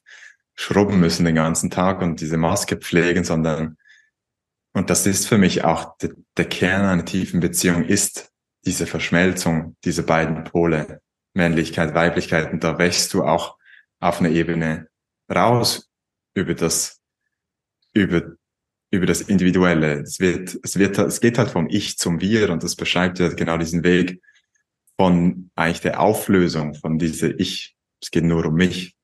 [0.55, 3.77] schrubben müssen den ganzen Tag und diese Maske pflegen, sondern,
[4.73, 8.31] und das ist für mich auch de, der Kern einer tiefen Beziehung ist
[8.65, 11.01] diese Verschmelzung, diese beiden Pole,
[11.33, 13.57] Männlichkeit, Weiblichkeit, und da wächst du auch
[13.99, 14.87] auf eine Ebene
[15.33, 15.89] raus
[16.33, 16.99] über das,
[17.93, 18.33] über,
[18.91, 20.01] über das Individuelle.
[20.01, 23.29] Es wird, es wird, es geht halt vom Ich zum Wir und das beschreibt ja
[23.29, 24.21] genau diesen Weg
[24.97, 27.75] von eigentlich der Auflösung von diese Ich.
[28.01, 28.95] Es geht nur um mich.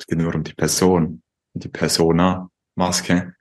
[0.00, 3.34] Es geht nur um die Person, die Persona-Maske.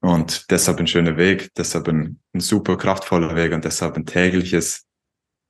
[0.00, 4.86] Und deshalb ein schöner Weg, deshalb ein, ein super kraftvoller Weg und deshalb ein tägliches,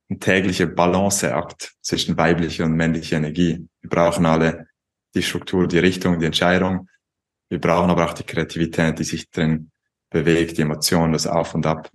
[0.09, 3.65] ein täglicher Balanceakt zwischen weiblicher und männlicher Energie.
[3.79, 4.67] Wir brauchen alle
[5.15, 6.89] die Struktur, die Richtung, die Entscheidung.
[7.47, 9.71] Wir brauchen aber auch die Kreativität, die sich drin
[10.09, 11.89] bewegt, die Emotionen, das Auf und Ab.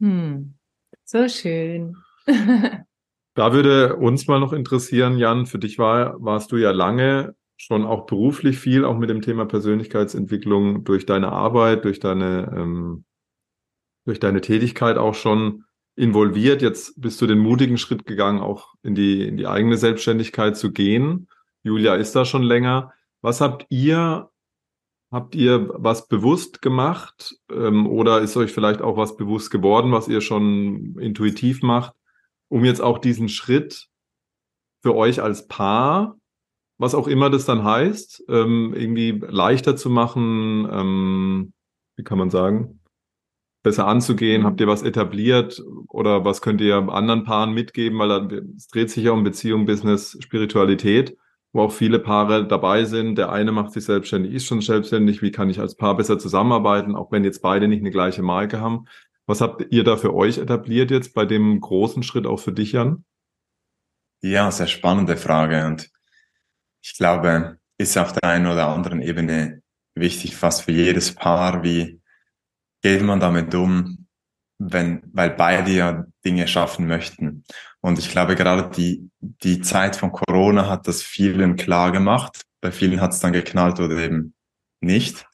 [0.00, 0.54] Hm.
[1.04, 1.96] So schön.
[3.36, 7.84] Da würde uns mal noch interessieren, Jan, für dich war, warst du ja lange schon
[7.84, 13.04] auch beruflich viel, auch mit dem Thema Persönlichkeitsentwicklung durch deine Arbeit, durch deine, ähm,
[14.06, 15.64] durch deine Tätigkeit auch schon
[15.96, 16.62] involviert.
[16.62, 20.72] Jetzt bist du den mutigen Schritt gegangen, auch in die, in die eigene Selbstständigkeit zu
[20.72, 21.28] gehen.
[21.62, 22.94] Julia ist da schon länger.
[23.20, 24.30] Was habt ihr,
[25.10, 30.08] habt ihr was bewusst gemacht ähm, oder ist euch vielleicht auch was bewusst geworden, was
[30.08, 31.92] ihr schon intuitiv macht?
[32.48, 33.88] Um jetzt auch diesen Schritt
[34.82, 36.16] für euch als Paar
[36.78, 41.52] was auch immer das dann heißt, ähm, irgendwie leichter zu machen, ähm,
[41.96, 42.80] wie kann man sagen,
[43.62, 44.44] besser anzugehen?
[44.44, 47.98] Habt ihr was etabliert oder was könnt ihr anderen Paaren mitgeben?
[47.98, 48.10] Weil
[48.56, 51.16] es dreht sich ja um Beziehung, Business, Spiritualität,
[51.52, 53.16] wo auch viele Paare dabei sind.
[53.16, 55.22] Der eine macht sich selbstständig, ist schon selbstständig.
[55.22, 58.60] Wie kann ich als Paar besser zusammenarbeiten, auch wenn jetzt beide nicht eine gleiche Marke
[58.60, 58.86] haben?
[59.26, 62.72] Was habt ihr da für euch etabliert jetzt bei dem großen Schritt auch für dich,
[62.72, 63.04] Jan?
[64.22, 65.90] Ja, sehr spannende Frage und
[66.82, 69.62] ich glaube, ist auf der einen oder anderen Ebene
[69.94, 72.00] wichtig, fast für jedes Paar, wie
[72.82, 74.06] geht man damit um,
[74.58, 77.44] wenn, weil beide ja Dinge schaffen möchten.
[77.80, 82.42] Und ich glaube, gerade die, die Zeit von Corona hat das vielen klar gemacht.
[82.60, 84.34] Bei vielen hat es dann geknallt oder eben
[84.80, 85.26] nicht.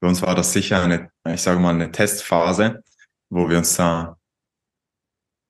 [0.00, 2.82] Bei uns war das sicher eine, ich sage mal, eine Testphase,
[3.30, 4.16] wo wir uns da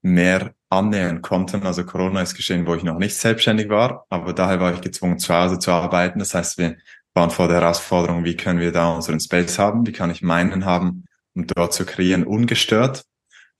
[0.02, 1.64] mehr annähern konnten.
[1.64, 5.18] Also Corona ist geschehen, wo ich noch nicht selbstständig war, aber daher war ich gezwungen,
[5.18, 6.18] zu Hause zu arbeiten.
[6.20, 6.76] Das heißt, wir
[7.14, 10.64] waren vor der Herausforderung, wie können wir da unseren Space haben, wie kann ich meinen
[10.64, 13.04] haben, um dort zu kreieren, ungestört.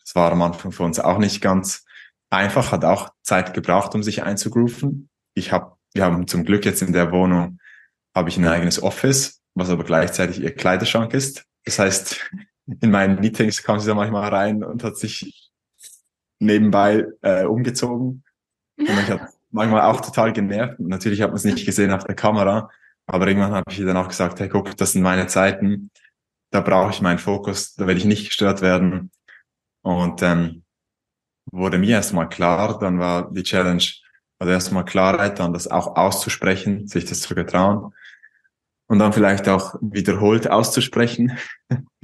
[0.03, 1.85] Das war am Anfang für uns auch nicht ganz
[2.31, 5.09] einfach, hat auch Zeit gebraucht, um sich einzugrooven.
[5.35, 7.59] Ich habe, wir haben zum Glück jetzt in der Wohnung,
[8.15, 11.45] habe ich ein eigenes Office, was aber gleichzeitig ihr Kleiderschrank ist.
[11.65, 12.31] Das heißt,
[12.81, 15.51] in meinen Meetings kam sie da manchmal rein und hat sich
[16.39, 18.25] nebenbei äh, umgezogen.
[18.79, 20.79] Und ich habe manchmal auch total genervt.
[20.79, 22.71] Natürlich hat man es nicht gesehen auf der Kamera,
[23.07, 25.91] aber irgendwann habe ich ihr dann auch gesagt, hey, guck, das sind meine Zeiten,
[26.51, 29.11] da brauche ich meinen Fokus, da werde ich nicht gestört werden.
[29.83, 30.65] Und ähm,
[31.51, 33.85] wurde mir erstmal klar, dann war die Challenge,
[34.39, 37.93] also erstmal Klarheit, dann das auch auszusprechen, sich das zu getrauen
[38.91, 41.39] und dann vielleicht auch wiederholt auszusprechen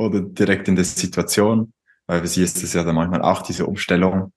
[0.00, 1.72] oder direkt in der Situation,
[2.06, 4.32] weil für sie ist es ja dann manchmal auch diese Umstellung.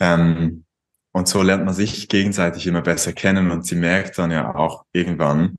[0.00, 0.64] Ähm,
[1.12, 4.84] und so lernt man sich gegenseitig immer besser kennen und sie merkt dann ja auch
[4.92, 5.56] irgendwann,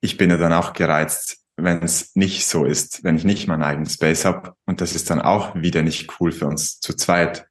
[0.00, 3.62] ich bin ja dann auch gereizt, wenn es nicht so ist, wenn ich nicht meinen
[3.62, 4.54] eigenen Space habe.
[4.66, 7.46] Und das ist dann auch wieder nicht cool für uns zu zweit.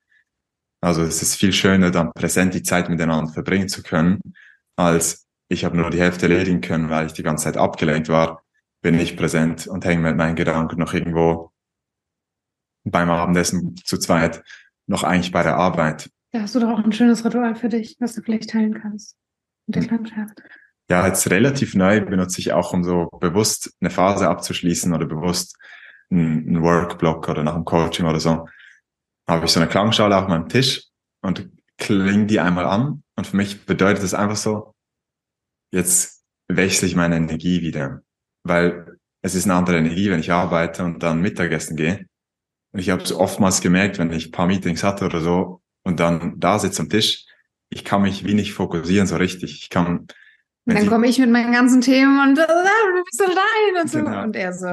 [0.81, 4.19] Also es ist viel schöner, dann präsent die Zeit miteinander verbringen zu können,
[4.75, 8.43] als ich habe nur die Hälfte erledigen können, weil ich die ganze Zeit abgelenkt war,
[8.81, 11.51] bin ich präsent und hänge mit meinen Gedanken noch irgendwo
[12.83, 14.43] beim Abendessen zu zweit,
[14.87, 16.09] noch eigentlich bei der Arbeit.
[16.31, 19.15] Da hast du doch auch ein schönes Ritual für dich, was du vielleicht teilen kannst.
[19.67, 20.41] Mit der Landschaft
[20.91, 25.57] ja, jetzt relativ neu benutze ich auch, um so bewusst eine Phase abzuschließen oder bewusst
[26.09, 28.45] einen Workblock oder nach dem Coaching oder so,
[29.25, 30.83] habe ich so eine Klangschale auf meinem Tisch
[31.21, 33.03] und klinge die einmal an.
[33.15, 34.73] Und für mich bedeutet das einfach so,
[35.71, 38.01] jetzt wechsle ich meine Energie wieder.
[38.43, 42.05] Weil es ist eine andere Energie, wenn ich arbeite und dann Mittagessen gehe.
[42.73, 45.99] Und ich habe es oftmals gemerkt, wenn ich ein paar Meetings hatte oder so und
[45.99, 47.25] dann da sitze am Tisch,
[47.69, 49.61] ich kann mich wie nicht fokussieren so richtig.
[49.61, 50.07] Ich kann
[50.65, 53.97] dann komme ich mit meinen ganzen Themen und äh, du bist so klein und so.
[53.99, 54.23] Genau.
[54.23, 54.67] Und er so.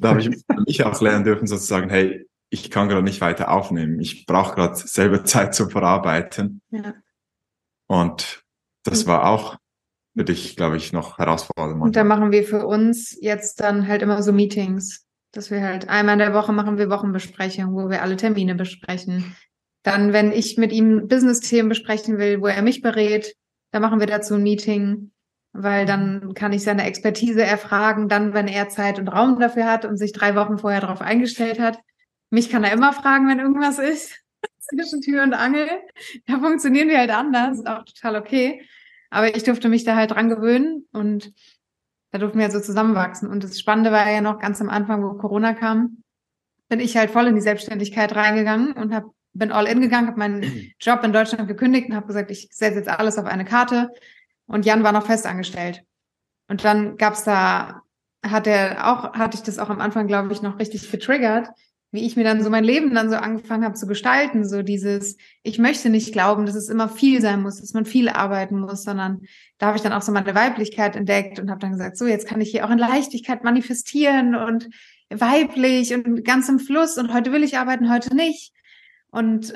[0.00, 0.30] da habe ich
[0.66, 4.00] mich auch lernen dürfen, sozusagen, hey, ich kann gerade nicht weiter aufnehmen.
[4.00, 6.62] Ich brauche gerade selber Zeit zum Verarbeiten.
[6.70, 6.94] Ja.
[7.88, 8.44] Und
[8.84, 9.56] das war auch
[10.16, 11.82] für dich, glaube ich, noch herausfordernd.
[11.82, 15.90] Und da machen wir für uns jetzt dann halt immer so Meetings, dass wir halt
[15.90, 19.36] einmal in der Woche machen wir Wochenbesprechungen, wo wir alle Termine besprechen.
[19.82, 23.36] Dann, wenn ich mit ihm Business-Themen besprechen will, wo er mich berät,
[23.72, 25.10] da machen wir dazu ein Meeting,
[25.52, 29.84] weil dann kann ich seine Expertise erfragen, dann, wenn er Zeit und Raum dafür hat
[29.84, 31.78] und sich drei Wochen vorher darauf eingestellt hat.
[32.30, 34.18] Mich kann er immer fragen, wenn irgendwas ist.
[34.60, 35.68] Zwischen Tür und Angel.
[36.26, 38.62] Da funktionieren wir halt anders, ist auch total okay.
[39.10, 41.32] Aber ich durfte mich da halt dran gewöhnen und
[42.10, 43.28] da durften wir halt so zusammenwachsen.
[43.28, 46.02] Und das Spannende war ja noch ganz am Anfang, wo Corona kam,
[46.68, 50.18] bin ich halt voll in die Selbstständigkeit reingegangen und habe bin all in gegangen, habe
[50.18, 50.42] meinen
[50.80, 53.90] Job in Deutschland gekündigt und habe gesagt, ich setze jetzt alles auf eine Karte.
[54.46, 55.82] Und Jan war noch fest angestellt.
[56.48, 57.82] Und dann gab's da,
[58.24, 61.48] hat er auch, hatte ich das auch am Anfang, glaube ich, noch richtig getriggert,
[61.96, 64.46] wie ich mir dann so mein Leben dann so angefangen habe zu gestalten.
[64.46, 68.10] So dieses, ich möchte nicht glauben, dass es immer viel sein muss, dass man viel
[68.10, 69.22] arbeiten muss, sondern
[69.58, 72.28] da habe ich dann auch so meine Weiblichkeit entdeckt und habe dann gesagt, so jetzt
[72.28, 74.68] kann ich hier auch in Leichtigkeit manifestieren und
[75.08, 78.52] weiblich und ganz im Fluss und heute will ich arbeiten, heute nicht.
[79.10, 79.54] Und,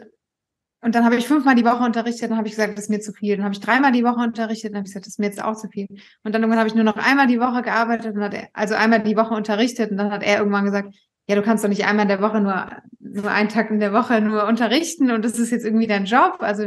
[0.80, 3.00] und dann habe ich fünfmal die Woche unterrichtet, dann habe ich gesagt, das ist mir
[3.00, 3.36] zu viel.
[3.36, 5.44] Dann habe ich dreimal die Woche unterrichtet, dann habe ich gesagt, das ist mir jetzt
[5.44, 5.88] auch zu viel.
[6.22, 8.74] Und dann irgendwann habe ich nur noch einmal die Woche gearbeitet und hat er, also
[8.74, 10.94] einmal die Woche unterrichtet und dann hat er irgendwann gesagt,
[11.30, 12.66] ja, du kannst doch nicht einmal in der Woche nur,
[12.98, 16.38] nur einen Tag in der Woche nur unterrichten und das ist jetzt irgendwie dein Job.
[16.40, 16.66] Also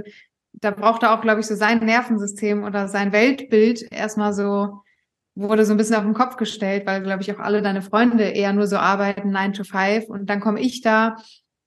[0.53, 4.81] da braucht er auch, glaube ich, so sein Nervensystem oder sein Weltbild erstmal so,
[5.35, 8.23] wurde so ein bisschen auf den Kopf gestellt, weil, glaube ich, auch alle deine Freunde
[8.23, 10.07] eher nur so arbeiten, nine to five.
[10.07, 11.17] Und dann komme ich da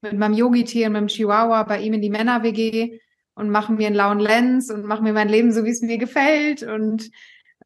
[0.01, 2.99] mit meinem Yogi-Tee und meinem Chihuahua bei ihm in die Männer-WG
[3.35, 5.99] und mache mir einen lauen Lens und mache mir mein Leben so, wie es mir
[5.99, 7.11] gefällt und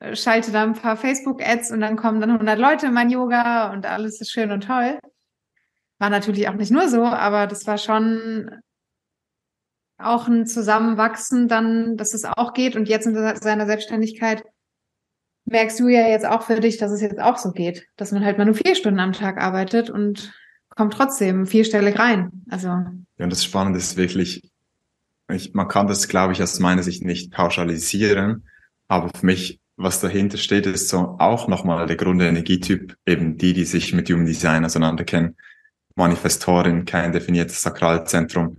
[0.01, 3.73] äh, schalte da ein paar Facebook-Ads und dann kommen dann 100 Leute in mein Yoga
[3.73, 4.99] und alles ist schön und toll.
[6.01, 8.51] War natürlich auch nicht nur so, aber das war schon
[9.99, 12.75] auch ein Zusammenwachsen dann, dass es auch geht.
[12.75, 14.43] Und jetzt in seiner Selbstständigkeit
[15.45, 18.25] merkst du ja jetzt auch für dich, dass es jetzt auch so geht, dass man
[18.25, 20.33] halt mal nur vier Stunden am Tag arbeitet und
[20.71, 22.31] kommt trotzdem vierstellig rein.
[22.49, 22.69] Also.
[22.69, 24.51] Ja, und das Spannende ist wirklich,
[25.31, 28.49] ich, man kann das, glaube ich, aus meiner Sicht nicht pauschalisieren,
[28.89, 33.65] aber für mich, was dahinter steht, ist so auch nochmal der Grundenergietyp, eben die, die
[33.65, 35.37] sich mit Human Design auseinanderkennen.
[36.01, 38.59] Manifestorin, kein definiertes Sakralzentrum,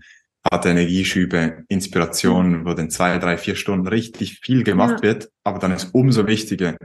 [0.50, 5.04] hat Energieschübe, Inspiration, wo dann zwei, drei, vier Stunden richtig viel gemacht ja.
[5.04, 6.78] wird, aber dann ist umso wichtiger,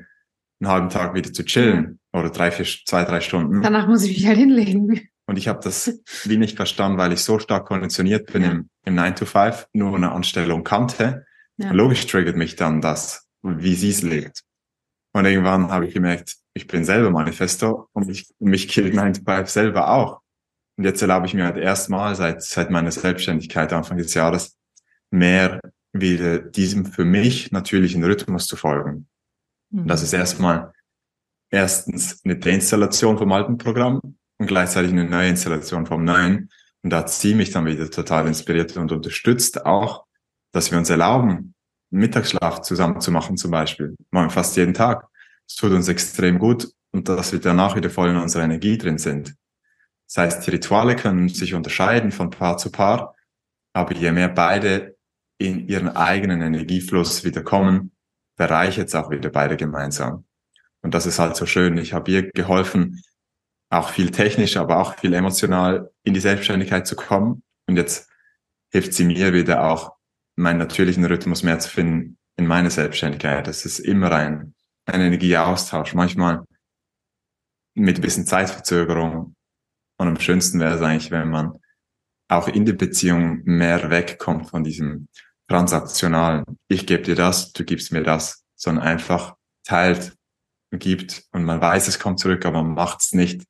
[0.60, 3.62] einen halben Tag wieder zu chillen oder drei, vier, zwei, drei Stunden.
[3.62, 5.08] Danach muss ich mich halt hinlegen.
[5.26, 8.50] Und ich habe das wie nicht verstanden, weil ich so stark konditioniert bin ja.
[8.52, 11.26] im, im 9 to 5, nur eine Anstellung kannte.
[11.56, 11.72] Ja.
[11.72, 14.42] Logisch triggert mich dann das, wie sie es lebt.
[15.12, 19.20] Und irgendwann habe ich gemerkt, ich bin selber Manifesto und ich, mich killt 9 to
[19.26, 20.20] 5 selber auch.
[20.76, 24.56] Und jetzt erlaube ich mir halt erstmal seit, seit meiner Selbstständigkeit Anfang des Jahres
[25.10, 25.60] mehr
[25.92, 29.08] wieder diesem für mich natürlichen Rhythmus zu folgen.
[29.70, 29.82] Mhm.
[29.82, 30.72] Und das ist erstmal
[31.50, 34.00] erstens eine Deinstallation vom alten Programm
[34.38, 36.50] und gleichzeitig eine neue Installation vom neuen.
[36.82, 40.04] Und da ziehe mich dann wieder total inspiriert und unterstützt auch,
[40.52, 41.54] dass wir uns erlauben,
[41.90, 43.96] Mittagsschlaf zusammen zu machen zum Beispiel.
[44.10, 45.06] Machen fast jeden Tag.
[45.48, 48.98] Es tut uns extrem gut und dass wir danach wieder voll in unserer Energie drin
[48.98, 49.34] sind.
[50.06, 53.14] Das heißt, die Rituale können sich unterscheiden von Paar zu Paar,
[53.72, 54.96] aber je mehr beide
[55.38, 57.92] in ihren eigenen Energiefluss wieder kommen,
[58.36, 60.24] bereichert es auch wieder beide gemeinsam.
[60.82, 61.76] Und das ist halt so schön.
[61.78, 63.02] Ich habe ihr geholfen,
[63.70, 67.42] auch viel technisch, aber auch viel emotional in die Selbstständigkeit zu kommen.
[67.66, 68.08] Und jetzt
[68.70, 69.96] hilft sie mir wieder auch,
[70.36, 73.46] meinen natürlichen Rhythmus mehr zu finden in meiner Selbstständigkeit.
[73.46, 76.44] Das ist immer ein, ein Energieaustausch, manchmal
[77.74, 79.34] mit ein bisschen Zeitverzögerung,
[79.98, 81.58] und am schönsten wäre es eigentlich, wenn man
[82.28, 85.08] auch in der Beziehung mehr wegkommt von diesem
[85.48, 90.16] transaktionalen, ich gebe dir das, du gibst mir das, sondern einfach teilt
[90.72, 93.46] und gibt und man weiß, es kommt zurück, aber man macht es nicht,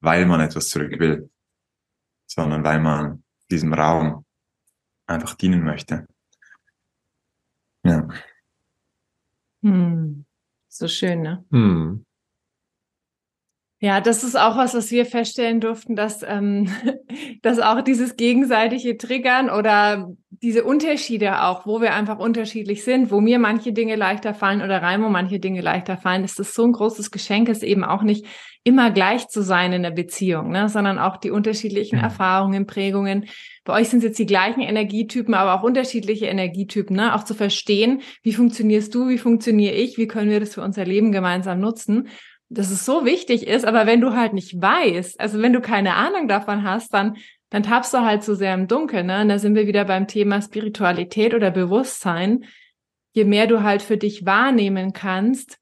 [0.00, 1.30] weil man etwas zurück will,
[2.26, 4.24] sondern weil man diesem Raum
[5.06, 6.06] einfach dienen möchte.
[7.84, 8.08] Ja.
[9.62, 10.24] Hm.
[10.68, 11.44] So schön, ne?
[11.50, 12.05] Hm.
[13.78, 16.70] Ja, das ist auch was, was wir feststellen durften, dass, ähm,
[17.42, 23.20] dass auch dieses gegenseitige Triggern oder diese Unterschiede auch, wo wir einfach unterschiedlich sind, wo
[23.20, 26.72] mir manche Dinge leichter fallen oder Raimo manche Dinge leichter fallen, ist das so ein
[26.72, 28.24] großes Geschenk, ist eben auch nicht
[28.64, 31.98] immer gleich zu sein in der Beziehung, ne, sondern auch die unterschiedlichen.
[31.98, 33.26] Erfahrungen, Prägungen.
[33.64, 37.14] Bei euch sind es jetzt die gleichen Energietypen, aber auch unterschiedliche Energietypen, ne?
[37.14, 40.84] auch zu verstehen, wie funktionierst du, wie funktioniere ich, wie können wir das für unser
[40.84, 42.08] Leben gemeinsam nutzen
[42.48, 45.94] dass es so wichtig ist, aber wenn du halt nicht weißt, also wenn du keine
[45.94, 47.16] Ahnung davon hast, dann,
[47.50, 49.22] dann tappst du halt so sehr im Dunkeln, ne?
[49.22, 52.44] Und da sind wir wieder beim Thema Spiritualität oder Bewusstsein.
[53.12, 55.58] Je mehr du halt für dich wahrnehmen kannst,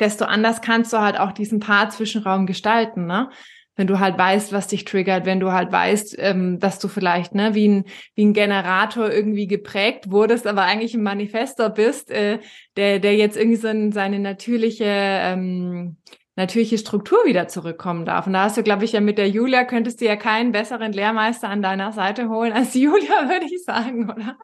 [0.00, 3.30] desto anders kannst du halt auch diesen Paar-Zwischenraum gestalten, ne?
[3.78, 7.32] Wenn du halt weißt, was dich triggert, wenn du halt weißt, ähm, dass du vielleicht
[7.32, 7.84] ne, wie, ein,
[8.16, 12.40] wie ein Generator irgendwie geprägt wurdest, aber eigentlich ein Manifestor bist, äh,
[12.76, 15.96] der, der jetzt irgendwie so in seine natürliche, ähm,
[16.34, 18.26] natürliche Struktur wieder zurückkommen darf.
[18.26, 20.92] Und da hast du, glaube ich, ja mit der Julia, könntest du ja keinen besseren
[20.92, 24.36] Lehrmeister an deiner Seite holen als Julia, würde ich sagen, oder?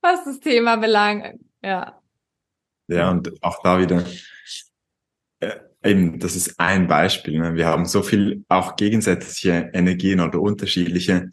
[0.00, 1.40] Was das Thema belangt.
[1.64, 2.00] Ja.
[2.86, 4.04] Ja, und auch da wieder
[5.40, 7.38] äh, eben, das ist ein Beispiel.
[7.38, 7.54] Ne?
[7.54, 11.30] Wir haben so viel auch gegensätzliche Energien oder unterschiedliche.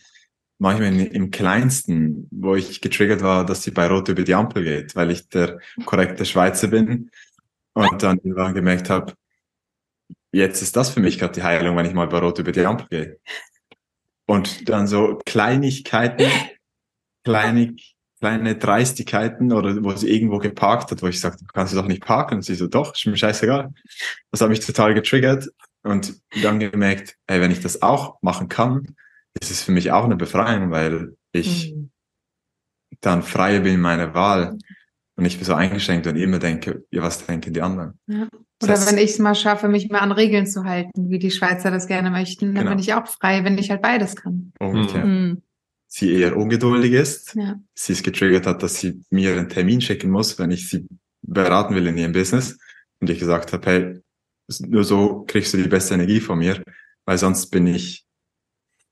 [0.57, 4.95] Manchmal im kleinsten, wo ich getriggert war, dass sie bei Rot über die Ampel geht,
[4.95, 7.11] weil ich der korrekte Schweizer bin.
[7.73, 9.13] Und dann irgendwann gemerkt habe,
[10.33, 12.65] jetzt ist das für mich gerade die Heilung, wenn ich mal bei Rot über die
[12.65, 13.19] Ampel gehe.
[14.25, 16.29] Und dann so Kleinigkeiten,
[17.23, 21.87] kleinig, kleine Dreistigkeiten oder wo sie irgendwo geparkt hat, wo ich sagte, kannst du doch
[21.87, 22.35] nicht parken.
[22.35, 23.73] Und sie so, doch, ist mir scheißegal.
[24.31, 25.49] Das hat mich total getriggert
[25.83, 28.95] und dann gemerkt, ey, wenn ich das auch machen kann,
[29.39, 31.91] ist es für mich auch eine Befreiung, weil ich mhm.
[33.01, 34.57] dann freier bin in meiner Wahl
[35.15, 37.99] und ich bin so eingeschränkt und immer denke, ja, was denken die anderen?
[38.07, 38.27] Ja.
[38.61, 41.19] Oder das heißt, wenn ich es mal schaffe, mich mal an Regeln zu halten, wie
[41.19, 42.71] die Schweizer das gerne möchten, dann genau.
[42.71, 44.51] bin ich auch frei, wenn ich halt beides kann.
[44.59, 45.05] Umgekehrt.
[45.05, 45.41] Mhm
[45.89, 47.35] sie eher ungeduldig ist.
[47.35, 47.59] Ja.
[47.73, 50.87] Sie es getriggert hat, dass sie mir einen Termin schicken muss, wenn ich sie
[51.21, 52.57] beraten will in ihrem Business.
[53.01, 54.01] Und ich gesagt habe, hey,
[54.59, 56.63] nur so kriegst du die beste Energie von mir,
[57.05, 58.05] weil sonst bin ich,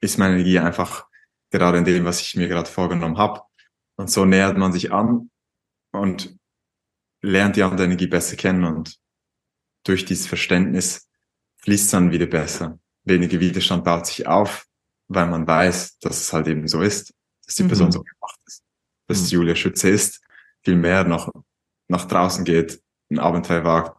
[0.02, 1.08] ist meine Energie einfach
[1.52, 3.42] gerade in dem, was ich mir gerade vorgenommen habe.
[3.96, 5.30] Und so nähert man sich an
[5.92, 6.36] und
[7.22, 8.98] lernt die andere Energie besser kennen und
[9.84, 11.10] durch dieses Verständnis
[11.62, 12.80] fließt dann wieder besser.
[13.04, 14.67] Weniger Widerstand baut sich auf,
[15.08, 17.14] weil man weiß, dass es halt eben so ist,
[17.46, 17.92] dass die Person mhm.
[17.92, 18.64] so gemacht ist,
[19.08, 19.28] dass mhm.
[19.28, 20.22] Julia Schütze ist,
[20.64, 21.32] viel mehr noch
[21.88, 23.98] nach draußen geht, ein Abenteuer wagt,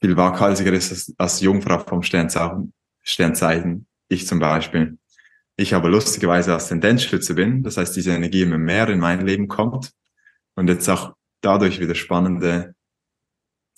[0.00, 2.72] viel waghalsiger ist als, als Jungfrau vom Sternzeichen,
[3.02, 4.98] Sternzeichen, ich zum Beispiel.
[5.56, 9.48] Ich aber lustigerweise als Tendenzschütze bin, das heißt, diese Energie immer mehr in mein Leben
[9.48, 9.92] kommt
[10.54, 12.74] und jetzt auch dadurch wieder spannende,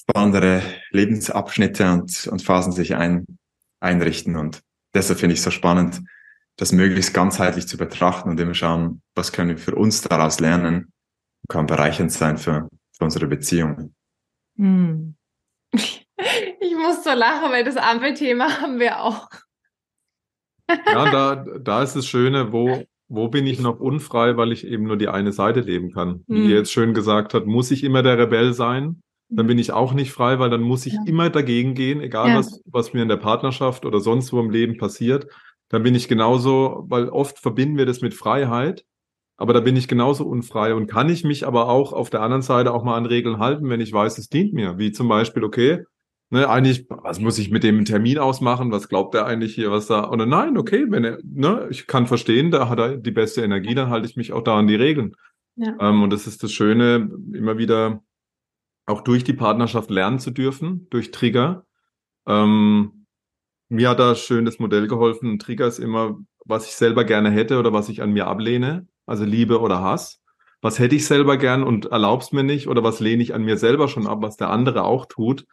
[0.00, 3.26] spannendere Lebensabschnitte und, und Phasen sich ein,
[3.80, 4.36] einrichten.
[4.36, 4.62] Und
[4.94, 6.02] deshalb finde ich es so spannend,
[6.56, 10.92] das möglichst ganzheitlich zu betrachten und immer schauen, was können wir für uns daraus lernen,
[11.48, 13.94] kann bereichernd sein für, für unsere Beziehung.
[14.56, 15.16] Hm.
[15.72, 19.28] Ich muss so lachen, weil das Ampelthema haben wir auch.
[20.68, 24.84] Ja, da, da ist das Schöne, wo, wo bin ich noch unfrei, weil ich eben
[24.84, 26.24] nur die eine Seite leben kann.
[26.26, 26.50] Wie hm.
[26.50, 29.02] ihr jetzt schön gesagt hat, muss ich immer der Rebell sein?
[29.28, 31.02] Dann bin ich auch nicht frei, weil dann muss ich ja.
[31.06, 32.38] immer dagegen gehen, egal ja.
[32.38, 35.26] was, was mir in der Partnerschaft oder sonst wo im Leben passiert.
[35.68, 38.84] Dann bin ich genauso, weil oft verbinden wir das mit Freiheit,
[39.36, 42.42] aber da bin ich genauso unfrei und kann ich mich aber auch auf der anderen
[42.42, 44.78] Seite auch mal an Regeln halten, wenn ich weiß, es dient mir.
[44.78, 45.84] Wie zum Beispiel, okay,
[46.30, 48.70] ne, eigentlich, was muss ich mit dem Termin ausmachen?
[48.70, 50.10] Was glaubt er eigentlich hier, was da?
[50.10, 53.74] Oder nein, okay, wenn er, ne, ich kann verstehen, da hat er die beste Energie,
[53.74, 55.16] dann halte ich mich auch da an die Regeln.
[55.56, 55.74] Ja.
[55.80, 58.02] Ähm, und das ist das Schöne, immer wieder
[58.86, 61.66] auch durch die Partnerschaft lernen zu dürfen, durch Trigger.
[62.26, 63.06] Ähm,
[63.68, 65.32] mir hat da schön das Modell geholfen.
[65.32, 68.86] Ein Trigger ist immer, was ich selber gerne hätte oder was ich an mir ablehne,
[69.06, 70.20] also Liebe oder Hass.
[70.60, 73.58] Was hätte ich selber gern und erlaub's mir nicht oder was lehne ich an mir
[73.58, 75.44] selber schon ab, was der andere auch tut.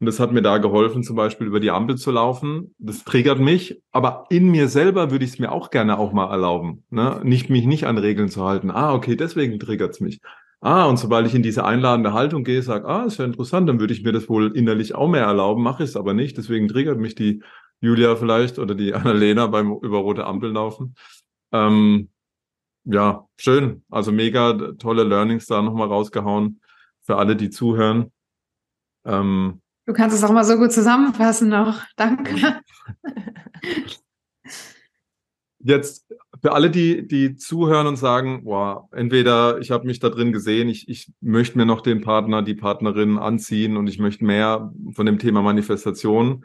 [0.00, 2.74] Und das hat mir da geholfen, zum Beispiel über die Ampel zu laufen.
[2.78, 6.30] Das triggert mich, aber in mir selber würde ich es mir auch gerne auch mal
[6.30, 6.84] erlauben.
[6.90, 7.20] Ne?
[7.24, 8.70] Nicht mich nicht an Regeln zu halten.
[8.70, 10.20] Ah, okay, deswegen triggert's mich.
[10.60, 13.78] Ah, und sobald ich in diese einladende Haltung gehe, sage, ah, ist ja interessant, dann
[13.78, 16.36] würde ich mir das wohl innerlich auch mehr erlauben, mache ich es aber nicht.
[16.36, 17.42] Deswegen triggert mich die
[17.80, 20.96] Julia vielleicht oder die Annalena beim über rote Ampel laufen.
[21.52, 22.10] Ähm,
[22.84, 23.84] ja, schön.
[23.90, 26.60] Also mega tolle Learnings da nochmal rausgehauen
[27.02, 28.10] für alle, die zuhören.
[29.04, 31.82] Ähm, Du kannst es auch mal so gut zusammenfassen noch.
[31.96, 32.60] Danke.
[35.60, 36.07] Jetzt
[36.40, 40.68] für alle, die, die zuhören und sagen, wow, entweder ich habe mich da drin gesehen,
[40.68, 45.06] ich, ich möchte mir noch den Partner, die Partnerin anziehen und ich möchte mehr von
[45.06, 46.44] dem Thema Manifestation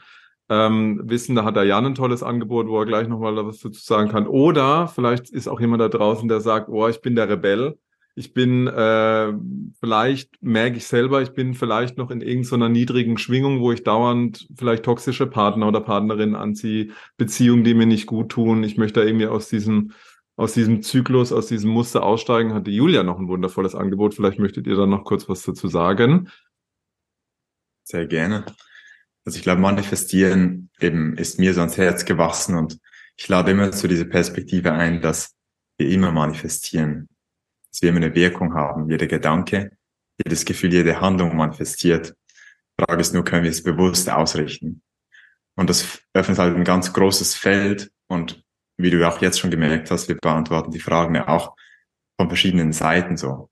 [0.50, 3.80] ähm, wissen, da hat der Jan ein tolles Angebot, wo er gleich nochmal was dazu
[3.80, 4.28] sagen kann.
[4.28, 7.78] Oder vielleicht ist auch jemand da draußen, der sagt, oh, ich bin der Rebell
[8.16, 9.34] ich bin äh,
[9.80, 14.48] vielleicht merke ich selber, ich bin vielleicht noch in irgendeiner niedrigen Schwingung, wo ich dauernd
[14.56, 18.64] vielleicht toxische Partner oder Partnerinnen anziehe, Beziehungen, die mir nicht gut tun.
[18.64, 19.94] Ich möchte irgendwie aus diesem
[20.36, 22.54] aus diesem Zyklus, aus diesem Muster aussteigen.
[22.54, 24.16] Hatte Julia noch ein wundervolles Angebot.
[24.16, 26.30] Vielleicht möchtet ihr dann noch kurz was dazu sagen.
[27.84, 28.46] Sehr gerne.
[29.26, 32.80] Also ich glaube, manifestieren eben ist mir so ans Herz gewachsen und
[33.16, 35.36] ich lade immer zu dieser Perspektive ein, dass
[35.78, 37.08] wir immer manifestieren
[37.74, 38.90] dass wir immer eine Wirkung haben.
[38.90, 39.72] Jeder Gedanke,
[40.24, 42.16] jedes Gefühl, jede Handlung manifestiert.
[42.80, 44.84] Frage ist nur, können wir es bewusst ausrichten?
[45.56, 48.44] Und das öffnet halt ein ganz großes Feld und
[48.78, 51.56] wie du auch jetzt schon gemerkt hast, wir beantworten die Fragen ja auch
[52.20, 53.50] von verschiedenen Seiten so.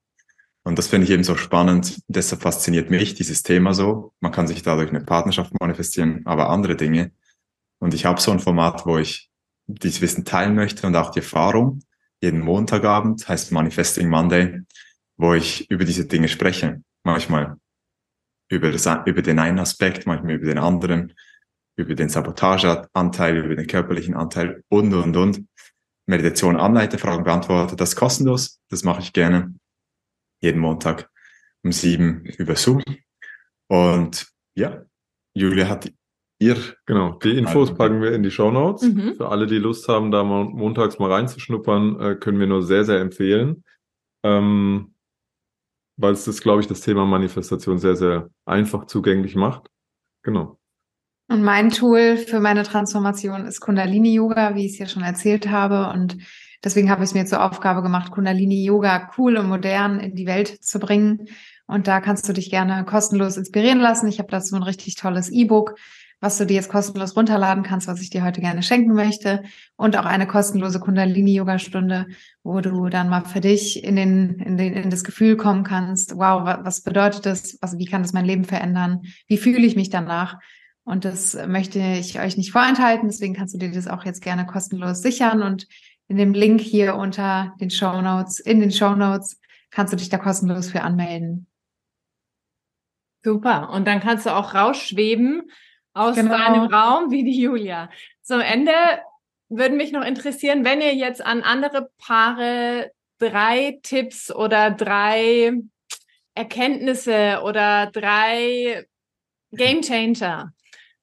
[0.63, 2.01] Und das finde ich eben so spannend.
[2.07, 4.13] Deshalb fasziniert mich dieses Thema so.
[4.19, 7.11] Man kann sich dadurch eine Partnerschaft manifestieren, aber andere Dinge.
[7.79, 9.31] Und ich habe so ein Format, wo ich
[9.65, 11.81] dieses Wissen teilen möchte und auch die Erfahrung
[12.21, 14.61] jeden Montagabend, heißt Manifesting Monday,
[15.17, 16.81] wo ich über diese Dinge spreche.
[17.03, 17.57] Manchmal
[18.49, 21.13] über, das, über den einen Aspekt, manchmal über den anderen,
[21.75, 25.47] über den Sabotageanteil, über den körperlichen Anteil und, und, und.
[26.07, 28.59] Meditation anleite, Fragen beantworte, das kostenlos.
[28.69, 29.55] Das mache ich gerne.
[30.41, 31.09] Jeden Montag
[31.63, 32.83] um sieben über Zoom.
[33.67, 34.83] Und ja,
[35.33, 35.91] Julia hat
[36.41, 36.57] ihr.
[36.85, 38.83] Genau, die Infos packen wir in die Show Notes.
[38.83, 39.15] Mhm.
[39.15, 42.83] Für alle, die Lust haben, da mal montags mal reinzuschnuppern, äh, können wir nur sehr,
[42.83, 43.63] sehr empfehlen.
[44.23, 44.93] Ähm,
[45.97, 49.67] weil es das, glaube ich, das Thema Manifestation sehr, sehr einfach zugänglich macht.
[50.23, 50.57] Genau.
[51.29, 55.49] Und mein Tool für meine Transformation ist Kundalini Yoga, wie ich es ja schon erzählt
[55.49, 55.91] habe.
[55.93, 56.17] Und
[56.63, 60.25] deswegen habe ich es mir zur Aufgabe gemacht, Kundalini Yoga cool und modern in die
[60.25, 61.27] Welt zu bringen.
[61.67, 64.07] Und da kannst du dich gerne kostenlos inspirieren lassen.
[64.07, 65.75] Ich habe dazu ein richtig tolles E-Book,
[66.21, 69.43] was du dir jetzt kostenlos runterladen kannst, was ich dir heute gerne schenken möchte.
[69.75, 72.07] Und auch eine kostenlose Kundalini-Yoga-Stunde,
[72.43, 76.15] wo du dann mal für dich in, den, in, den, in das Gefühl kommen kannst,
[76.15, 77.57] wow, was bedeutet das?
[77.59, 79.01] Was, wie kann das mein Leben verändern?
[79.27, 80.37] Wie fühle ich mich danach?
[80.83, 83.09] Und das möchte ich euch nicht vorenthalten.
[83.09, 85.41] Deswegen kannst du dir das auch jetzt gerne kostenlos sichern.
[85.41, 85.67] Und
[86.07, 89.39] in dem Link hier unter den Show Notes, in den Show Notes
[89.71, 91.47] kannst du dich da kostenlos für anmelden.
[93.23, 93.71] Super.
[93.71, 95.49] Und dann kannst du auch rausschweben
[95.93, 96.37] aus genau.
[96.37, 97.89] deinem Raum wie die Julia.
[98.21, 98.73] Zum Ende
[99.49, 105.53] würde mich noch interessieren, wenn ihr jetzt an andere Paare drei Tipps oder drei
[106.33, 108.85] Erkenntnisse oder drei
[109.51, 110.53] Game Changer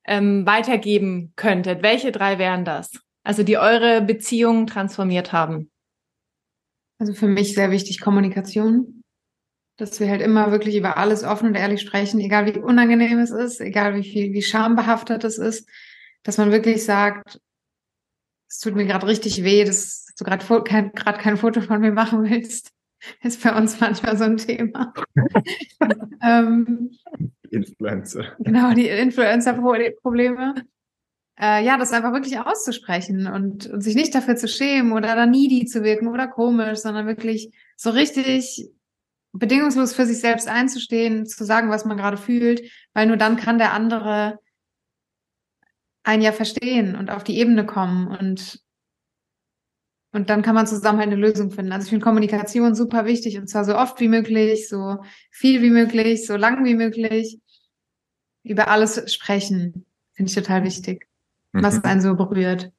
[0.06, 1.82] ähm, weitergeben könntet.
[1.82, 2.92] Welche drei wären das?
[3.22, 5.70] Also die eure Beziehungen transformiert haben.
[6.98, 8.97] Also für mich sehr wichtig Kommunikation
[9.78, 13.30] dass wir halt immer wirklich über alles offen und ehrlich sprechen, egal wie unangenehm es
[13.30, 15.68] ist, egal wie viel, wie schambehaftet es ist,
[16.24, 17.40] dass man wirklich sagt,
[18.48, 22.24] es tut mir gerade richtig weh, dass du gerade kein, kein Foto von mir machen
[22.24, 22.72] willst,
[23.22, 24.92] ist bei uns manchmal so ein Thema.
[26.22, 26.90] ähm,
[27.48, 28.36] Influencer.
[28.40, 30.54] Genau, die Influencer-Probleme.
[31.40, 35.24] Äh, ja, das einfach wirklich auszusprechen und, und sich nicht dafür zu schämen oder da
[35.24, 38.68] needy zu wirken oder komisch, sondern wirklich so richtig
[39.38, 42.62] bedingungslos für sich selbst einzustehen, zu sagen, was man gerade fühlt,
[42.94, 44.38] weil nur dann kann der andere
[46.02, 48.62] einen ja verstehen und auf die Ebene kommen und
[50.10, 51.70] und dann kann man zusammen halt eine Lösung finden.
[51.70, 54.96] Also ich finde Kommunikation super wichtig und zwar so oft wie möglich, so
[55.30, 57.38] viel wie möglich, so lang wie möglich.
[58.42, 59.84] Über alles sprechen
[60.14, 61.06] finde ich total wichtig,
[61.52, 61.62] mhm.
[61.62, 62.72] was einen so berührt.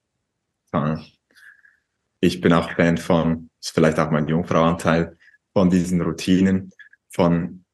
[2.20, 5.19] Ich bin auch Fan von, ist vielleicht auch mein Jungfrauanteil,
[5.60, 6.72] von diesen Routinen,
[7.10, 7.66] von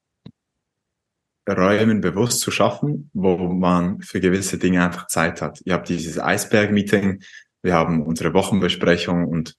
[1.48, 5.62] Räumen bewusst zu schaffen, wo man für gewisse Dinge einfach Zeit hat.
[5.66, 7.22] Ihr habt dieses Eisberg-Meeting,
[7.62, 9.56] wir haben unsere Wochenbesprechung und,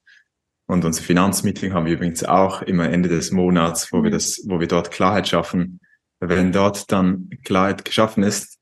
[0.66, 4.58] und unser Finanzmeeting haben wir übrigens auch immer Ende des Monats, wo wir das, wo
[4.58, 5.78] wir dort Klarheit schaffen.
[6.18, 8.58] Wenn dort dann Klarheit geschaffen ist,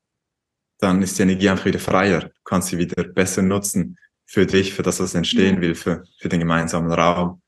[0.79, 2.21] dann ist die Energie einfach wieder freier.
[2.21, 3.97] Du kannst sie wieder besser nutzen
[4.27, 7.41] für dich, für das, was entstehen will, für, für den gemeinsamen Raum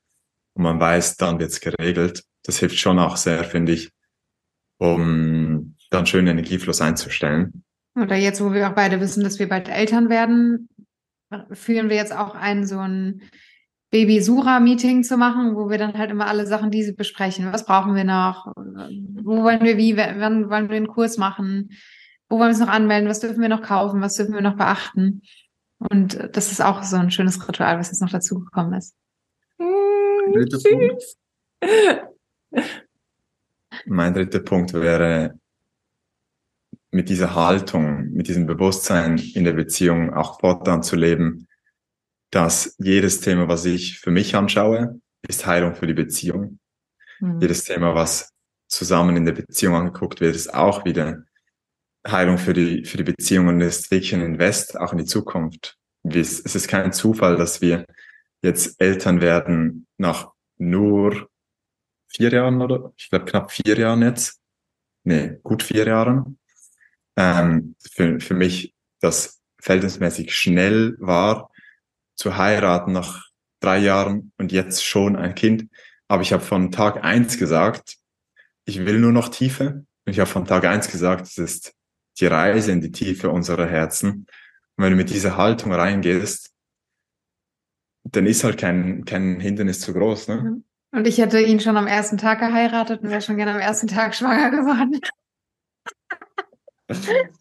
[0.57, 2.23] und man weiß, dann wird's geregelt.
[2.43, 3.91] Das hilft schon auch sehr, finde ich,
[4.79, 7.63] um dann schönen Energiefluss einzustellen.
[7.95, 10.69] Oder jetzt, wo wir auch beide wissen, dass wir bald Eltern werden,
[11.51, 13.21] führen wir jetzt auch ein so ein
[13.91, 17.51] Baby-Sura-Meeting zu machen, wo wir dann halt immer alle Sachen, diese besprechen.
[17.53, 18.51] Was brauchen wir noch?
[18.55, 19.95] Wo wollen wir wie?
[19.95, 21.69] Wann wollen wir einen Kurs machen?
[22.29, 23.09] Wo wollen wir uns noch anmelden?
[23.09, 24.01] Was dürfen wir noch kaufen?
[24.01, 25.21] Was dürfen wir noch beachten?
[25.77, 28.95] Und das ist auch so ein schönes Ritual, was jetzt noch dazu gekommen ist.
[30.33, 31.03] Dritter Punkt.
[33.85, 35.39] Mein dritter Punkt wäre,
[36.91, 41.47] mit dieser Haltung, mit diesem Bewusstsein in der Beziehung auch fortan zu leben,
[42.31, 46.59] dass jedes Thema, was ich für mich anschaue, ist Heilung für die Beziehung.
[47.19, 47.41] Mhm.
[47.41, 48.33] Jedes Thema, was
[48.67, 51.23] zusammen in der Beziehung angeguckt wird, ist auch wieder
[52.05, 55.77] Heilung für die, für die Beziehung und ist wirklich ein Invest auch in die Zukunft.
[56.03, 57.85] Es ist kein Zufall, dass wir
[58.47, 61.29] jetzt Eltern werden nach nur
[62.07, 64.39] vier Jahren oder ich glaube knapp vier Jahren jetzt.
[65.03, 66.39] Nee, gut vier Jahren.
[67.15, 71.51] Ähm, für, für mich das verhältnismäßig schnell war,
[72.15, 73.27] zu heiraten nach
[73.59, 75.69] drei Jahren und jetzt schon ein Kind.
[76.07, 77.97] Aber ich habe von Tag eins gesagt,
[78.65, 79.85] ich will nur noch Tiefe.
[80.05, 81.73] Und ich habe von Tag eins gesagt, es ist
[82.19, 84.25] die Reise in die Tiefe unserer Herzen.
[84.75, 86.51] Und wenn du mit dieser Haltung reingehst,
[88.11, 90.27] dann ist halt kein, kein Hindernis zu groß.
[90.29, 90.61] Ne?
[90.91, 93.87] Und ich hätte ihn schon am ersten Tag geheiratet und wäre schon gerne am ersten
[93.87, 94.99] Tag schwanger geworden.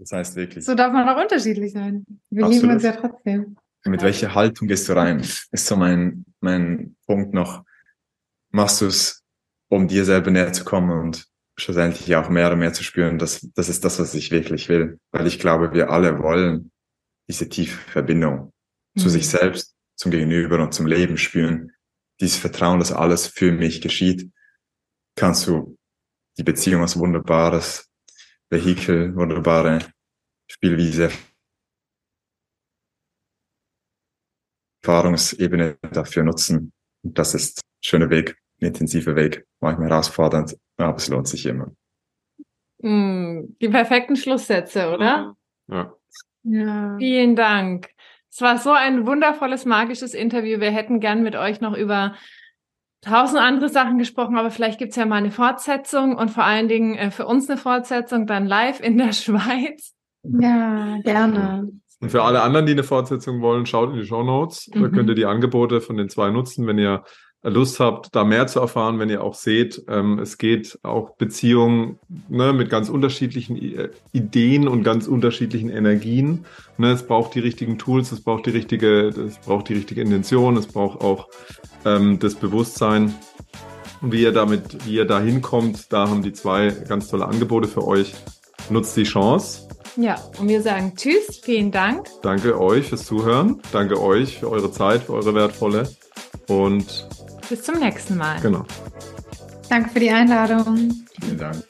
[0.00, 0.64] Das heißt wirklich.
[0.64, 2.04] So darf man auch unterschiedlich sein.
[2.30, 2.62] Wir Absolut.
[2.62, 3.56] lieben uns ja trotzdem.
[3.84, 5.18] Mit welcher Haltung gehst du rein?
[5.18, 7.64] Ist so mein, mein Punkt noch.
[8.50, 9.24] Machst du es,
[9.68, 11.26] um dir selber näher zu kommen und
[11.58, 15.00] schlussendlich auch mehr und mehr zu spüren, dass das ist das, was ich wirklich will.
[15.10, 16.70] Weil ich glaube, wir alle wollen
[17.26, 18.52] diese tiefe Verbindung
[18.96, 19.38] zu sich mhm.
[19.38, 21.72] selbst, zum Gegenüber und zum Leben spüren,
[22.20, 24.30] dieses Vertrauen, dass alles für mich geschieht,
[25.16, 25.76] kannst du
[26.36, 27.90] die Beziehung als wunderbares
[28.50, 29.80] Vehikel, wunderbare
[30.50, 31.10] Spielwiese,
[34.82, 36.72] Erfahrungsebene dafür nutzen.
[37.02, 41.44] Und das ist ein schöner Weg, ein intensiver Weg, manchmal herausfordernd, aber es lohnt sich
[41.46, 41.72] immer.
[42.78, 45.36] Mm, die perfekten Schlusssätze, oder?
[45.66, 45.94] Ja.
[46.44, 46.96] ja.
[46.98, 47.90] Vielen Dank.
[48.30, 50.60] Es war so ein wundervolles, magisches Interview.
[50.60, 52.14] Wir hätten gern mit euch noch über
[53.00, 56.96] tausend andere Sachen gesprochen, aber vielleicht gibt's ja mal eine Fortsetzung und vor allen Dingen
[56.96, 59.94] äh, für uns eine Fortsetzung dann live in der Schweiz.
[60.22, 61.68] Ja, gerne.
[62.00, 64.68] Und für alle anderen, die eine Fortsetzung wollen, schaut in die Show Notes.
[64.72, 64.82] Mhm.
[64.82, 67.02] Da könnt ihr die Angebote von den zwei nutzen, wenn ihr
[67.42, 71.98] Lust habt, da mehr zu erfahren, wenn ihr auch seht, ähm, es geht auch Beziehungen
[72.28, 76.44] ne, mit ganz unterschiedlichen I Ideen und ganz unterschiedlichen Energien.
[76.78, 80.56] Ne, es braucht die richtigen Tools, es braucht die richtige, es braucht die richtige Intention,
[80.56, 81.28] es braucht auch
[81.84, 83.14] ähm, das Bewusstsein.
[84.00, 87.86] Wie ihr damit, wie ihr da hinkommt, da haben die zwei ganz tolle Angebote für
[87.86, 88.14] euch.
[88.70, 89.68] Nutzt die Chance.
[89.96, 92.06] Ja, und wir sagen Tschüss, vielen Dank.
[92.22, 93.60] Danke euch fürs Zuhören.
[93.72, 95.88] Danke euch für eure Zeit, für eure wertvolle.
[96.46, 97.08] Und
[97.48, 98.40] bis zum nächsten Mal.
[98.40, 98.64] Genau.
[99.68, 100.92] Danke für die Einladung.
[101.20, 101.64] Vielen Dank.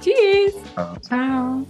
[0.00, 0.54] Tschüss.
[0.74, 0.96] Ciao.
[1.00, 1.66] Ciao.